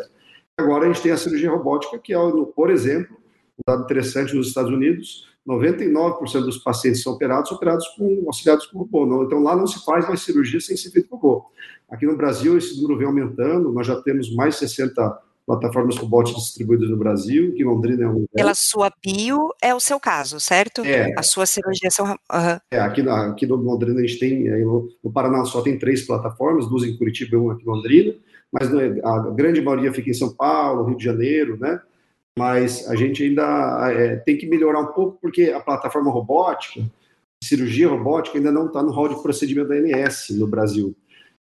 Agora 0.55 0.85
a 0.85 0.87
gente 0.87 1.01
tem 1.01 1.11
a 1.11 1.17
cirurgia 1.17 1.49
robótica, 1.49 1.97
que 1.97 2.13
é, 2.13 2.17
por 2.55 2.69
exemplo, 2.69 3.17
um 3.57 3.61
dado 3.65 3.83
interessante 3.83 4.35
nos 4.35 4.47
Estados 4.47 4.71
Unidos, 4.71 5.27
99% 5.47 6.41
dos 6.41 6.57
pacientes 6.57 7.01
são 7.01 7.13
operados, 7.13 7.51
operados 7.51 7.87
com 7.97 8.23
auxiliados 8.27 8.67
com 8.67 8.79
robô. 8.79 9.23
Então 9.23 9.41
lá 9.41 9.55
não 9.55 9.65
se 9.65 9.83
faz 9.85 10.07
mais 10.07 10.21
cirurgia 10.21 10.59
sem 10.59 10.75
ser 10.75 10.91
feito 10.91 11.09
robô. 11.09 11.45
Aqui 11.89 12.05
no 12.05 12.17
Brasil 12.17 12.57
esse 12.57 12.75
número 12.81 12.97
vem 12.97 13.07
aumentando, 13.07 13.71
nós 13.71 13.87
já 13.87 13.95
temos 14.01 14.33
mais 14.35 14.55
de 14.55 14.61
60 14.61 15.21
plataformas 15.47 15.95
robóticas 15.95 16.43
distribuídas 16.43 16.89
no 16.89 16.97
Brasil, 16.97 17.53
que 17.53 17.63
Londrina 17.63 18.03
é 18.03 18.07
um 18.07 18.25
Pela 18.33 18.53
sua 18.53 18.91
bio 19.01 19.49
é 19.61 19.73
o 19.73 19.79
seu 19.79 19.97
caso, 19.97 20.41
certo? 20.41 20.83
É. 20.83 21.13
A 21.17 21.23
sua 21.23 21.45
cirurgia 21.45 21.89
são... 21.89 22.05
Uhum. 22.05 22.59
É, 22.69 22.79
aqui, 22.79 23.01
aqui 23.07 23.47
no 23.47 23.55
Londrina 23.55 23.99
a 23.99 24.05
gente 24.05 24.19
tem, 24.19 24.43
no, 24.65 24.89
no 25.01 25.11
Paraná 25.11 25.45
só 25.45 25.61
tem 25.61 25.79
três 25.79 26.05
plataformas, 26.05 26.67
duas 26.67 26.83
em 26.83 26.97
Curitiba 26.97 27.35
e 27.35 27.39
uma 27.39 27.53
aqui 27.53 27.63
em 27.63 27.67
Londrina, 27.67 28.13
mas 28.51 28.69
né, 28.71 28.99
a 29.03 29.19
grande 29.31 29.61
maioria 29.61 29.93
fica 29.93 30.09
em 30.09 30.13
São 30.13 30.35
Paulo, 30.35 30.83
Rio 30.83 30.97
de 30.97 31.03
Janeiro, 31.05 31.57
né? 31.57 31.79
mas 32.37 32.87
a 32.87 32.95
gente 32.95 33.23
ainda 33.23 33.91
é, 33.91 34.17
tem 34.17 34.37
que 34.37 34.45
melhorar 34.45 34.81
um 34.81 34.93
pouco, 34.93 35.17
porque 35.19 35.45
a 35.45 35.59
plataforma 35.59 36.11
robótica, 36.11 36.85
cirurgia 37.43 37.87
robótica, 37.87 38.37
ainda 38.37 38.51
não 38.51 38.67
está 38.67 38.83
no 38.83 38.91
hall 38.91 39.09
de 39.09 39.21
procedimento 39.23 39.69
da 39.69 39.75
ANS 39.75 40.29
no 40.31 40.45
Brasil. 40.45 40.95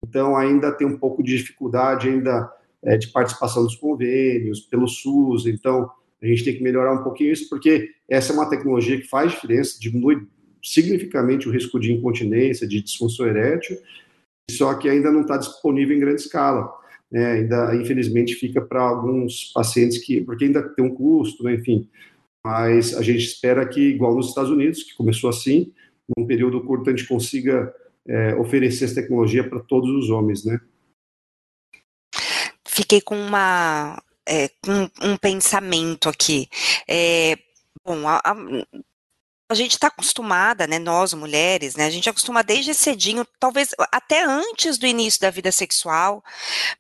Então, 0.03 0.35
ainda 0.35 0.73
tem 0.73 0.87
um 0.87 0.97
pouco 0.97 1.23
de 1.23 1.37
dificuldade 1.37 2.09
ainda 2.09 2.51
é, 2.85 2.97
de 2.97 3.09
participação 3.09 3.65
dos 3.65 3.77
convênios, 3.77 4.61
pelo 4.61 4.89
SUS, 4.89 5.47
então 5.47 5.91
a 6.23 6.27
gente 6.27 6.45
tem 6.45 6.55
que 6.55 6.63
melhorar 6.63 6.93
um 6.93 7.03
pouquinho 7.03 7.33
isso, 7.33 7.49
porque 7.49 7.91
essa 8.09 8.33
é 8.33 8.35
uma 8.35 8.49
tecnologia 8.49 9.01
que 9.01 9.09
faz 9.09 9.33
diferença, 9.33 9.79
diminui 9.81 10.27
significativamente 10.63 11.49
o 11.49 11.53
risco 11.53 11.81
de 11.81 11.93
incontinência, 11.93 12.67
de 12.67 12.83
disfunção 12.83 13.27
erétil, 13.27 13.79
só 14.51 14.75
que 14.75 14.89
ainda 14.89 15.11
não 15.11 15.23
está 15.23 15.37
disponível 15.37 15.97
em 15.97 16.01
grande 16.01 16.21
escala 16.21 16.81
né, 17.11 17.33
ainda 17.33 17.75
infelizmente 17.75 18.35
fica 18.35 18.61
para 18.61 18.81
alguns 18.81 19.51
pacientes 19.53 19.99
que, 19.99 20.21
porque 20.21 20.45
ainda 20.45 20.63
tem 20.63 20.85
um 20.85 20.95
custo, 20.95 21.43
né, 21.43 21.55
enfim. 21.55 21.89
Mas 22.45 22.95
a 22.95 23.03
gente 23.03 23.25
espera 23.25 23.67
que, 23.67 23.81
igual 23.81 24.15
nos 24.15 24.29
Estados 24.29 24.51
Unidos, 24.51 24.83
que 24.83 24.95
começou 24.97 25.29
assim, 25.29 25.73
num 26.17 26.27
período 26.27 26.63
curto 26.63 26.89
a 26.89 26.97
gente 26.97 27.09
consiga 27.09 27.73
é, 28.07 28.35
oferecer 28.37 28.85
essa 28.85 28.95
tecnologia 28.95 29.47
para 29.49 29.61
todos 29.61 29.91
os 29.91 30.11
homens, 30.11 30.45
né? 30.45 30.61
Fiquei 32.81 33.03
com 33.03 33.15
uma 33.15 34.03
é, 34.27 34.49
com 34.65 34.89
um 35.03 35.15
pensamento 35.19 36.09
aqui. 36.09 36.49
É, 36.89 37.37
bom, 37.85 38.09
a, 38.09 38.23
a, 38.25 38.35
a 39.51 39.55
gente 39.55 39.73
está 39.73 39.89
acostumada, 39.89 40.65
né, 40.65 40.79
nós 40.79 41.13
mulheres, 41.13 41.75
né, 41.75 41.85
a 41.85 41.91
gente 41.91 42.09
acostuma 42.09 42.41
desde 42.41 42.73
cedinho, 42.73 43.27
talvez 43.41 43.71
até 43.91 44.25
antes 44.25 44.79
do 44.79 44.87
início 44.87 45.21
da 45.21 45.29
vida 45.29 45.51
sexual, 45.51 46.23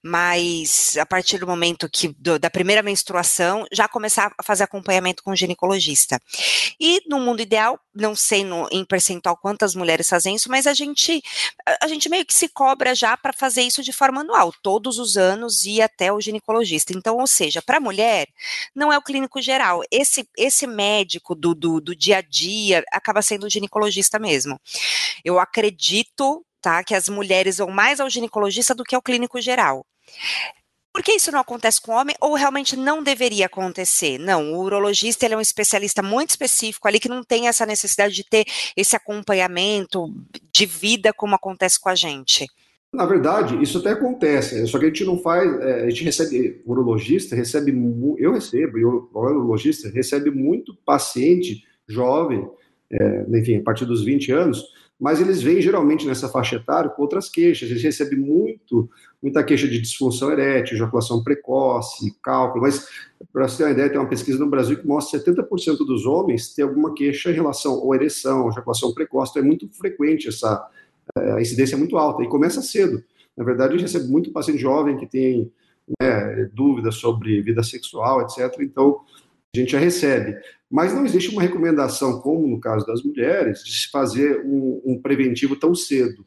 mas 0.00 0.96
a 0.96 1.04
partir 1.04 1.38
do 1.38 1.48
momento 1.48 1.90
que 1.90 2.14
do, 2.16 2.38
da 2.38 2.48
primeira 2.48 2.80
menstruação, 2.80 3.66
já 3.72 3.88
começar 3.88 4.33
a 4.38 4.42
fazer 4.44 4.62
acompanhamento 4.62 5.20
com 5.24 5.33
o 5.33 5.37
ginecologista. 5.37 6.20
E 6.78 7.02
no 7.09 7.18
mundo 7.18 7.42
ideal, 7.42 7.76
não 7.92 8.14
sei 8.14 8.44
no, 8.44 8.68
em 8.70 8.85
percentual 8.85 9.37
quantas 9.37 9.74
mulheres 9.74 10.09
fazem 10.09 10.37
isso, 10.37 10.48
mas 10.48 10.68
a 10.68 10.72
gente 10.72 11.20
a, 11.83 11.88
gente 11.88 12.09
meio 12.09 12.24
que 12.24 12.33
se 12.33 12.48
cobra 12.48 12.94
já 12.94 13.16
para 13.16 13.33
fazer 13.33 13.62
isso 13.62 13.83
de 13.83 13.92
forma 13.92 14.20
anual, 14.20 14.52
todos 14.62 14.96
os 15.00 15.16
anos 15.16 15.64
ir 15.64 15.83
até 15.83 16.12
o 16.12 16.20
ginecologista. 16.20 16.92
Então, 16.92 17.16
ou 17.16 17.26
seja, 17.26 17.61
para 17.61 17.78
a 17.78 17.80
mulher, 17.80 18.28
não 18.76 18.92
é 18.92 18.98
o 18.98 19.02
clínico 19.02 19.42
geral, 19.42 19.83
esse 19.90 20.28
esse 20.38 20.68
médico 20.68 21.35
do, 21.35 21.52
do, 21.52 21.80
do 21.80 21.96
dia 21.96 22.18
a 22.18 22.22
dia 22.22 22.60
acaba 22.92 23.23
sendo 23.23 23.46
o 23.46 23.51
ginecologista 23.51 24.18
mesmo. 24.18 24.59
Eu 25.25 25.38
acredito, 25.38 26.44
tá, 26.61 26.83
que 26.85 26.94
as 26.94 27.09
mulheres 27.09 27.59
vão 27.59 27.70
mais 27.70 28.01
ao 28.01 28.11
ginecologista 28.11 28.75
do 28.75 28.85
que 28.85 28.94
ao 28.94 29.03
clínico 29.03 29.40
geral. 29.40 29.85
Por 30.92 31.05
que 31.05 31.12
isso 31.12 31.31
não 31.31 31.38
acontece 31.38 31.81
com 31.81 31.92
o 31.92 31.94
homem 31.94 32.16
ou 32.20 32.35
realmente 32.35 32.77
não 32.77 33.03
deveria 33.03 33.46
acontecer? 33.46 34.18
Não, 34.18 34.53
o 34.53 34.61
urologista 34.61 35.25
ele 35.25 35.35
é 35.35 35.37
um 35.37 35.40
especialista 35.40 36.03
muito 36.03 36.31
específico 36.31 36.88
ali 36.88 36.99
que 36.99 37.09
não 37.09 37.23
tem 37.23 37.46
essa 37.46 37.64
necessidade 37.64 38.12
de 38.14 38.25
ter 38.25 38.44
esse 38.77 38.96
acompanhamento 38.96 40.12
de 40.53 40.66
vida 40.66 41.12
como 41.12 41.37
acontece 41.37 41.79
com 41.79 41.88
a 41.88 41.94
gente. 41.94 42.46
Na 42.92 43.07
verdade, 43.07 43.62
isso 43.62 43.79
até 43.79 43.90
acontece, 43.90 44.66
só 44.66 44.77
que 44.77 44.87
a 44.87 44.88
gente 44.88 45.05
não 45.05 45.16
faz, 45.16 45.49
é, 45.61 45.85
a 45.85 45.90
gente 45.90 46.03
recebe, 46.03 46.61
o 46.66 46.73
urologista 46.73 47.37
recebe, 47.37 47.70
eu 48.18 48.33
recebo, 48.33 49.09
o 49.12 49.20
urologista 49.20 49.88
recebe 49.88 50.29
muito 50.33 50.75
paciente 50.85 51.62
jovem, 51.92 52.48
é, 52.90 53.26
enfim, 53.38 53.57
a 53.59 53.62
partir 53.62 53.85
dos 53.85 54.05
20 54.05 54.33
anos, 54.33 54.64
mas 54.98 55.20
eles 55.20 55.42
vêm 55.42 55.62
geralmente 55.62 56.07
nessa 56.07 56.29
faixa 56.29 56.57
etária 56.57 56.90
com 56.90 57.00
outras 57.00 57.29
queixas. 57.29 57.70
Eles 57.70 57.83
recebem 57.83 58.18
muito, 58.18 58.90
muita 59.22 59.42
queixa 59.42 59.66
de 59.66 59.81
disfunção 59.81 60.31
erétil, 60.31 60.74
ejaculação 60.74 61.24
precoce, 61.24 62.14
cálculo. 62.22 62.62
Mas, 62.62 62.87
para 63.33 63.48
você 63.48 63.59
ter 63.59 63.64
uma 63.64 63.72
ideia, 63.72 63.88
tem 63.88 63.98
uma 63.98 64.09
pesquisa 64.09 64.38
no 64.38 64.50
Brasil 64.50 64.76
que 64.76 64.87
mostra 64.87 65.18
que 65.18 65.31
70% 65.31 65.79
dos 65.79 66.05
homens 66.05 66.55
têm 66.55 66.64
alguma 66.64 66.92
queixa 66.92 67.31
em 67.31 67.35
relação 67.35 67.79
ou 67.79 67.94
ereção, 67.94 68.50
ejaculação 68.50 68.92
precoce. 68.92 69.31
Então, 69.31 69.42
é 69.42 69.46
muito 69.46 69.66
frequente 69.70 70.29
essa 70.29 70.68
é, 71.16 71.33
a 71.33 71.40
incidência 71.40 71.74
é 71.74 71.79
muito 71.79 71.96
alta 71.96 72.22
e 72.22 72.29
começa 72.29 72.62
cedo. 72.62 73.03
Na 73.37 73.44
verdade, 73.44 73.74
a 73.74 73.79
gente 73.79 73.87
recebe 73.87 74.11
muito 74.11 74.33
paciente 74.33 74.61
jovem 74.61 74.96
que 74.96 75.07
tem 75.07 75.50
né, 76.00 76.48
dúvidas 76.53 76.96
sobre 76.96 77.40
vida 77.40 77.62
sexual, 77.62 78.22
etc. 78.22 78.55
Então, 78.61 79.00
a 79.54 79.58
gente 79.58 79.72
já 79.72 79.78
recebe. 79.78 80.36
Mas 80.70 80.94
não 80.94 81.04
existe 81.04 81.30
uma 81.30 81.42
recomendação, 81.42 82.20
como 82.20 82.46
no 82.46 82.60
caso 82.60 82.86
das 82.86 83.02
mulheres, 83.02 83.64
de 83.64 83.72
se 83.72 83.90
fazer 83.90 84.40
um, 84.44 84.80
um 84.84 85.02
preventivo 85.02 85.56
tão 85.56 85.74
cedo. 85.74 86.24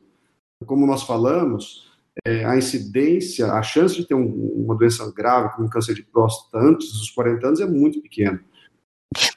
Como 0.66 0.86
nós 0.86 1.04
falamos, 1.04 1.90
é, 2.26 2.46
a 2.46 2.58
incidência, 2.58 3.48
a 3.48 3.64
chance 3.64 3.96
de 3.96 4.06
ter 4.06 4.16
um, 4.16 4.28
uma 4.66 4.76
doença 4.76 5.10
grave, 5.16 5.56
como 5.56 5.70
câncer 5.70 5.96
de 5.96 6.04
próstata, 6.04 6.58
antes 6.58 6.92
dos 6.92 7.10
40 7.12 7.48
anos 7.48 7.60
é 7.62 7.66
muito 7.66 8.02
pequena. 8.02 8.44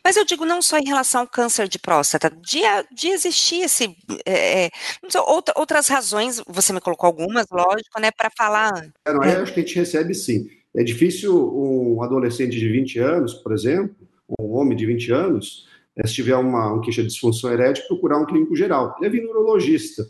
Mas 0.03 0.16
eu 0.16 0.25
digo 0.25 0.44
não 0.44 0.62
só 0.62 0.79
em 0.79 0.87
relação 0.87 1.22
ao 1.22 1.27
câncer 1.27 1.68
de 1.68 1.79
próstata, 1.79 2.31
de, 2.31 2.61
de 2.92 3.09
existir 3.09 3.62
esse. 3.62 3.94
É, 4.25 4.70
sei, 5.09 5.20
outra, 5.20 5.55
outras 5.57 5.88
razões, 5.88 6.42
você 6.46 6.72
me 6.72 6.81
colocou 6.81 7.07
algumas, 7.07 7.46
lógico, 7.51 8.01
né, 8.01 8.11
para 8.11 8.31
falar. 8.37 8.90
É, 9.05 9.12
não, 9.12 9.22
é, 9.22 9.37
acho 9.37 9.53
que 9.53 9.61
a 9.61 9.62
gente 9.62 9.77
recebe 9.77 10.14
sim. 10.14 10.49
É 10.77 10.85
difícil 10.85 11.35
um 11.35 12.03
adolescente 12.03 12.59
de 12.59 12.69
20 12.69 12.99
anos, 12.99 13.35
por 13.35 13.53
exemplo, 13.53 13.97
um 14.39 14.55
homem 14.57 14.77
de 14.77 14.85
20 14.85 15.11
anos, 15.12 15.67
eh, 15.97 16.07
se 16.07 16.15
tiver 16.15 16.37
uma, 16.37 16.81
queixa 16.83 17.03
de 17.03 17.09
disfunção 17.09 17.51
erétil, 17.51 17.87
procurar 17.89 18.19
um 18.19 18.27
clínico 18.27 18.55
geral. 18.55 18.95
Ele 18.99 19.07
é 19.07 19.11
vir 19.11 19.23
neurologista. 19.23 20.07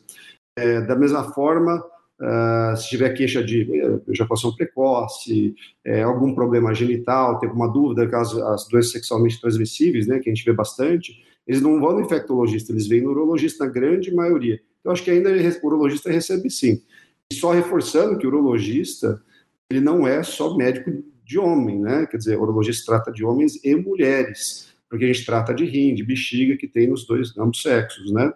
É, 0.59 0.81
da 0.81 0.97
mesma 0.97 1.23
forma, 1.33 1.85
uh, 2.21 2.77
se 2.77 2.89
tiver 2.89 3.11
queixa 3.11 3.45
de 3.45 3.69
ejaculação 4.09 4.57
precoce, 4.57 5.55
é, 5.85 6.03
algum 6.03 6.35
problema 6.35 6.75
genital, 6.75 7.39
tem 7.39 7.49
alguma 7.49 7.71
dúvida, 7.71 8.09
caso 8.09 8.43
as 8.43 8.67
doenças 8.67 8.93
sexualmente 8.93 9.39
transmissíveis, 9.39 10.07
né, 10.07 10.19
que 10.19 10.31
a 10.31 10.35
gente 10.35 10.45
vê 10.47 10.55
bastante, 10.55 11.23
eles 11.47 11.61
não 11.61 11.79
vão 11.79 11.93
no 11.93 12.01
infectologista, 12.01 12.73
eles 12.73 12.89
vêm 12.89 13.03
no 13.03 13.11
urologista 13.11 13.67
na 13.67 13.71
grande 13.71 14.13
maioria. 14.13 14.59
Então, 14.81 14.93
acho 14.93 15.05
que 15.05 15.11
ainda 15.11 15.31
o 15.31 15.67
urologista 15.67 16.11
recebe 16.11 16.49
sim. 16.49 16.83
E 17.31 17.35
só 17.35 17.53
reforçando 17.53 18.19
que 18.19 18.27
o 18.27 18.31
urologista, 18.31 19.23
ele 19.71 19.81
não 19.81 20.07
é 20.07 20.23
só 20.23 20.57
médico 20.57 20.91
de 21.25 21.39
homem, 21.39 21.81
né? 21.81 22.07
Quer 22.07 22.19
dizer, 22.19 22.39
urologista 22.39 22.93
trata 22.93 23.13
de 23.13 23.25
homens 23.25 23.63
e 23.65 23.75
mulheres, 23.75 24.73
porque 24.89 25.05
a 25.05 25.09
gente 25.09 25.27
trata 25.27 25.53
de 25.53 25.65
rim, 25.65 25.95
de 25.95 26.05
bexiga, 26.05 26.57
que 26.57 26.69
tem 26.69 26.87
nos 26.87 27.05
dois, 27.05 27.37
ambos 27.37 27.63
sexos, 27.63 28.13
né? 28.13 28.33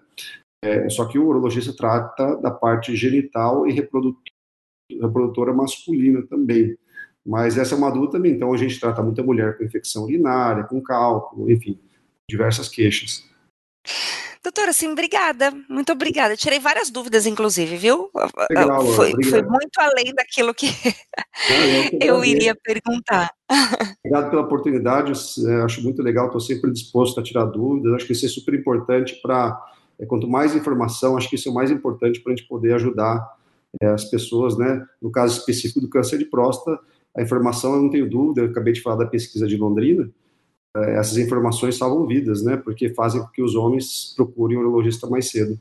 É, 0.63 0.89
só 0.91 1.07
que 1.07 1.19
o 1.19 1.27
urologista 1.27 1.73
trata 1.73 2.37
da 2.37 2.51
parte 2.51 2.95
genital 2.95 3.67
e 3.67 3.73
reprodutora 3.73 5.55
masculina 5.55 6.23
também. 6.27 6.77
Mas 7.25 7.57
essa 7.57 7.75
é 7.75 7.79
uma 7.79 7.91
dúvida 7.91 8.13
também. 8.13 8.33
Então, 8.33 8.53
a 8.53 8.57
gente 8.57 8.79
trata 8.81 9.03
muita 9.03 9.23
mulher 9.23 9.57
com 9.57 9.65
infecção 9.65 10.05
urinária, 10.05 10.65
com 10.65 10.83
cálculo, 10.83 11.51
enfim, 11.51 11.79
diversas 12.29 12.69
queixas. 12.69 13.25
Doutora, 14.43 14.73
sim, 14.73 14.89
obrigada, 14.89 15.53
muito 15.69 15.93
obrigada. 15.93 16.35
Tirei 16.35 16.59
várias 16.59 16.89
dúvidas, 16.89 17.27
inclusive, 17.27 17.77
viu? 17.77 18.11
Legal, 18.51 18.87
foi, 18.87 19.13
foi, 19.23 19.43
muito 19.43 19.79
além 19.79 20.15
daquilo 20.15 20.55
que 20.55 20.67
eu, 22.01 22.17
eu 22.17 22.25
iria 22.25 22.55
perguntar. 22.55 23.31
Obrigado 24.05 24.31
pela 24.31 24.43
oportunidade, 24.43 25.13
é, 25.47 25.63
acho 25.63 25.83
muito 25.83 26.03
legal, 26.03 26.27
estou 26.27 26.41
sempre 26.41 26.71
disposto 26.71 27.21
a 27.21 27.23
tirar 27.23 27.45
dúvidas, 27.45 27.93
acho 27.95 28.07
que 28.07 28.13
isso 28.13 28.25
é 28.25 28.29
super 28.29 28.55
importante 28.55 29.21
para, 29.21 29.61
é, 29.99 30.07
quanto 30.07 30.27
mais 30.27 30.55
informação, 30.55 31.17
acho 31.17 31.29
que 31.29 31.37
isso 31.37 31.49
é 31.49 31.53
o 31.53 31.55
mais 31.55 31.71
importante 31.71 32.21
para 32.21 32.33
a 32.33 32.37
gente 32.37 32.49
poder 32.49 32.75
ajudar 32.75 33.37
é, 33.83 33.89
as 33.89 34.05
pessoas, 34.05 34.57
né? 34.57 34.87
No 35.03 35.11
caso 35.11 35.39
específico 35.39 35.81
do 35.81 35.89
câncer 35.89 36.17
de 36.17 36.25
próstata, 36.25 36.81
a 37.17 37.23
informação, 37.23 37.75
eu 37.75 37.83
não 37.83 37.91
tenho 37.91 38.09
dúvida, 38.09 38.41
eu 38.41 38.51
acabei 38.51 38.73
de 38.73 38.81
falar 38.81 38.97
da 38.97 39.07
pesquisa 39.07 39.47
de 39.47 39.57
Londrina, 39.57 40.09
essas 40.77 41.17
informações 41.17 41.77
salvam 41.77 42.07
vidas, 42.07 42.43
né? 42.43 42.57
Porque 42.57 42.95
fazem 42.95 43.21
com 43.21 43.29
que 43.29 43.43
os 43.43 43.55
homens 43.55 44.13
procurem 44.17 44.57
um 44.57 44.61
urologista 44.61 45.07
mais 45.09 45.31
cedo. 45.31 45.59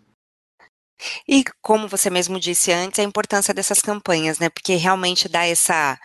E 1.27 1.43
como 1.61 1.87
você 1.87 2.09
mesmo 2.09 2.39
disse 2.39 2.71
antes, 2.71 2.99
a 2.99 3.03
importância 3.03 3.53
dessas 3.53 3.79
campanhas, 3.81 4.37
né? 4.39 4.49
Porque 4.49 4.75
realmente 4.75 5.29
dá 5.29 5.45
essa, 5.45 5.97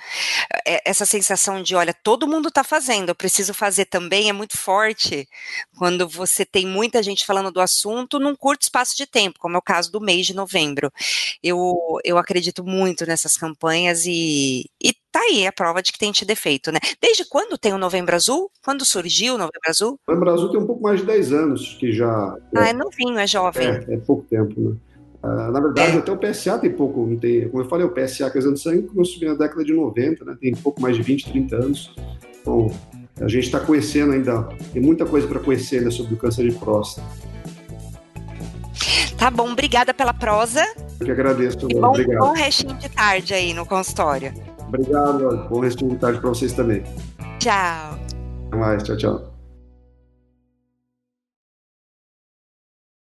é, 0.67 0.88
essa 0.88 1.05
sensação 1.05 1.62
de, 1.62 1.75
olha, 1.75 1.93
todo 1.93 2.29
mundo 2.29 2.49
está 2.49 2.62
fazendo, 2.62 3.09
eu 3.09 3.14
preciso 3.14 3.53
fazer 3.53 3.87
também, 3.87 4.29
é 4.29 4.33
muito 4.33 4.57
forte 4.57 5.29
quando 5.77 6.09
você 6.09 6.45
tem 6.45 6.67
muita 6.67 7.03
gente 7.03 7.27
falando 7.27 7.51
do 7.51 7.61
assunto 7.61 8.21
num 8.21 8.37
curto 8.37 8.62
espaço 8.62 8.97
de 8.97 9.07
tempo, 9.07 9.38
como 9.40 9.57
é 9.57 9.59
o 9.59 9.62
caso 9.62 9.90
do 9.90 10.01
mês 10.01 10.27
de 10.27 10.35
novembro. 10.35 10.93
Eu, 11.43 11.77
eu 12.05 12.17
acredito 12.19 12.64
muito 12.64 13.05
nessas 13.07 13.37
campanhas 13.37 14.05
e, 14.07 14.71
e 14.83 14.95
tá 15.14 15.20
aí 15.20 15.46
a 15.46 15.53
prova 15.53 15.81
de 15.81 15.92
que 15.92 15.98
tem 15.98 16.11
tido 16.11 16.31
efeito, 16.31 16.72
né? 16.72 16.81
Desde 17.00 17.24
quando 17.24 17.57
tem 17.57 17.72
o 17.72 17.79
Novembro 17.79 18.16
Azul? 18.16 18.50
Quando 18.64 18.85
surgiu 18.85 19.37
o 19.37 19.38
Novembro 19.38 19.61
Azul? 19.68 20.00
O 20.09 20.11
Novembro 20.11 20.35
Azul 20.35 20.50
tem 20.50 20.61
um 20.61 20.66
pouco 20.66 20.83
mais 20.83 20.98
de 20.98 21.07
10 21.07 21.33
anos 21.33 21.77
que 21.79 21.92
já. 21.92 22.37
Ah, 22.57 22.66
é, 22.66 22.70
é 22.70 22.72
novinho, 22.72 23.16
é 23.16 23.27
jovem. 23.27 23.68
É, 23.68 23.94
é 23.94 23.96
pouco 23.98 24.27
tempo, 24.29 24.61
né? 24.61 24.74
Uh, 25.22 25.53
na 25.53 25.61
verdade, 25.61 25.96
é. 25.96 26.00
até 26.00 26.12
o 26.12 26.18
PSA 26.18 26.59
tem 26.59 26.70
pouco, 26.70 27.07
não 27.07 27.16
tem, 27.16 27.48
como 27.48 27.62
eu 27.62 27.68
falei, 27.68 27.87
o 27.87 27.90
PSA, 27.90 28.29
que 28.29 28.38
é 28.38 28.40
de 28.40 28.61
sangue, 28.61 28.88
começou 28.88 29.27
na 29.27 29.35
década 29.35 29.64
de 29.64 29.72
90, 29.72 30.24
né? 30.24 30.37
Tem 30.38 30.53
pouco 30.53 30.83
mais 30.83 30.96
de 30.96 31.03
20, 31.03 31.31
30 31.31 31.57
anos. 31.57 31.94
Então, 32.40 32.70
a 33.20 33.29
gente 33.29 33.44
está 33.44 33.61
conhecendo 33.61 34.12
ainda, 34.12 34.42
tem 34.72 34.83
muita 34.83 35.07
coisa 35.07 35.27
para 35.27 35.38
conhecer 35.38 35.79
ainda 35.79 35.90
sobre 35.90 36.14
o 36.14 36.16
câncer 36.16 36.50
de 36.50 36.59
próstata. 36.59 37.07
Tá 39.16 39.31
bom, 39.31 39.53
obrigada 39.53 39.94
pela 39.94 40.12
prosa. 40.12 40.62
Eu 41.00 41.07
que 41.07 41.12
agradeço. 41.12 41.57
E 41.70 41.74
bom, 41.74 41.88
obrigado. 41.88 42.18
bom 42.18 42.33
restinho 42.33 42.74
de 42.74 42.88
tarde 42.90 43.33
aí 43.33 43.55
no 43.55 43.64
consultório. 43.64 44.35
Obrigado, 44.74 45.48
bom 45.48 45.60
restinho 45.60 45.92
de 45.92 45.98
tarde 45.98 46.18
para 46.20 46.28
vocês 46.30 46.52
também. 46.52 46.82
Tchau. 47.38 47.98
Até 48.48 48.56
mais, 48.56 48.82
tchau, 48.82 48.96
tchau. 48.96 49.34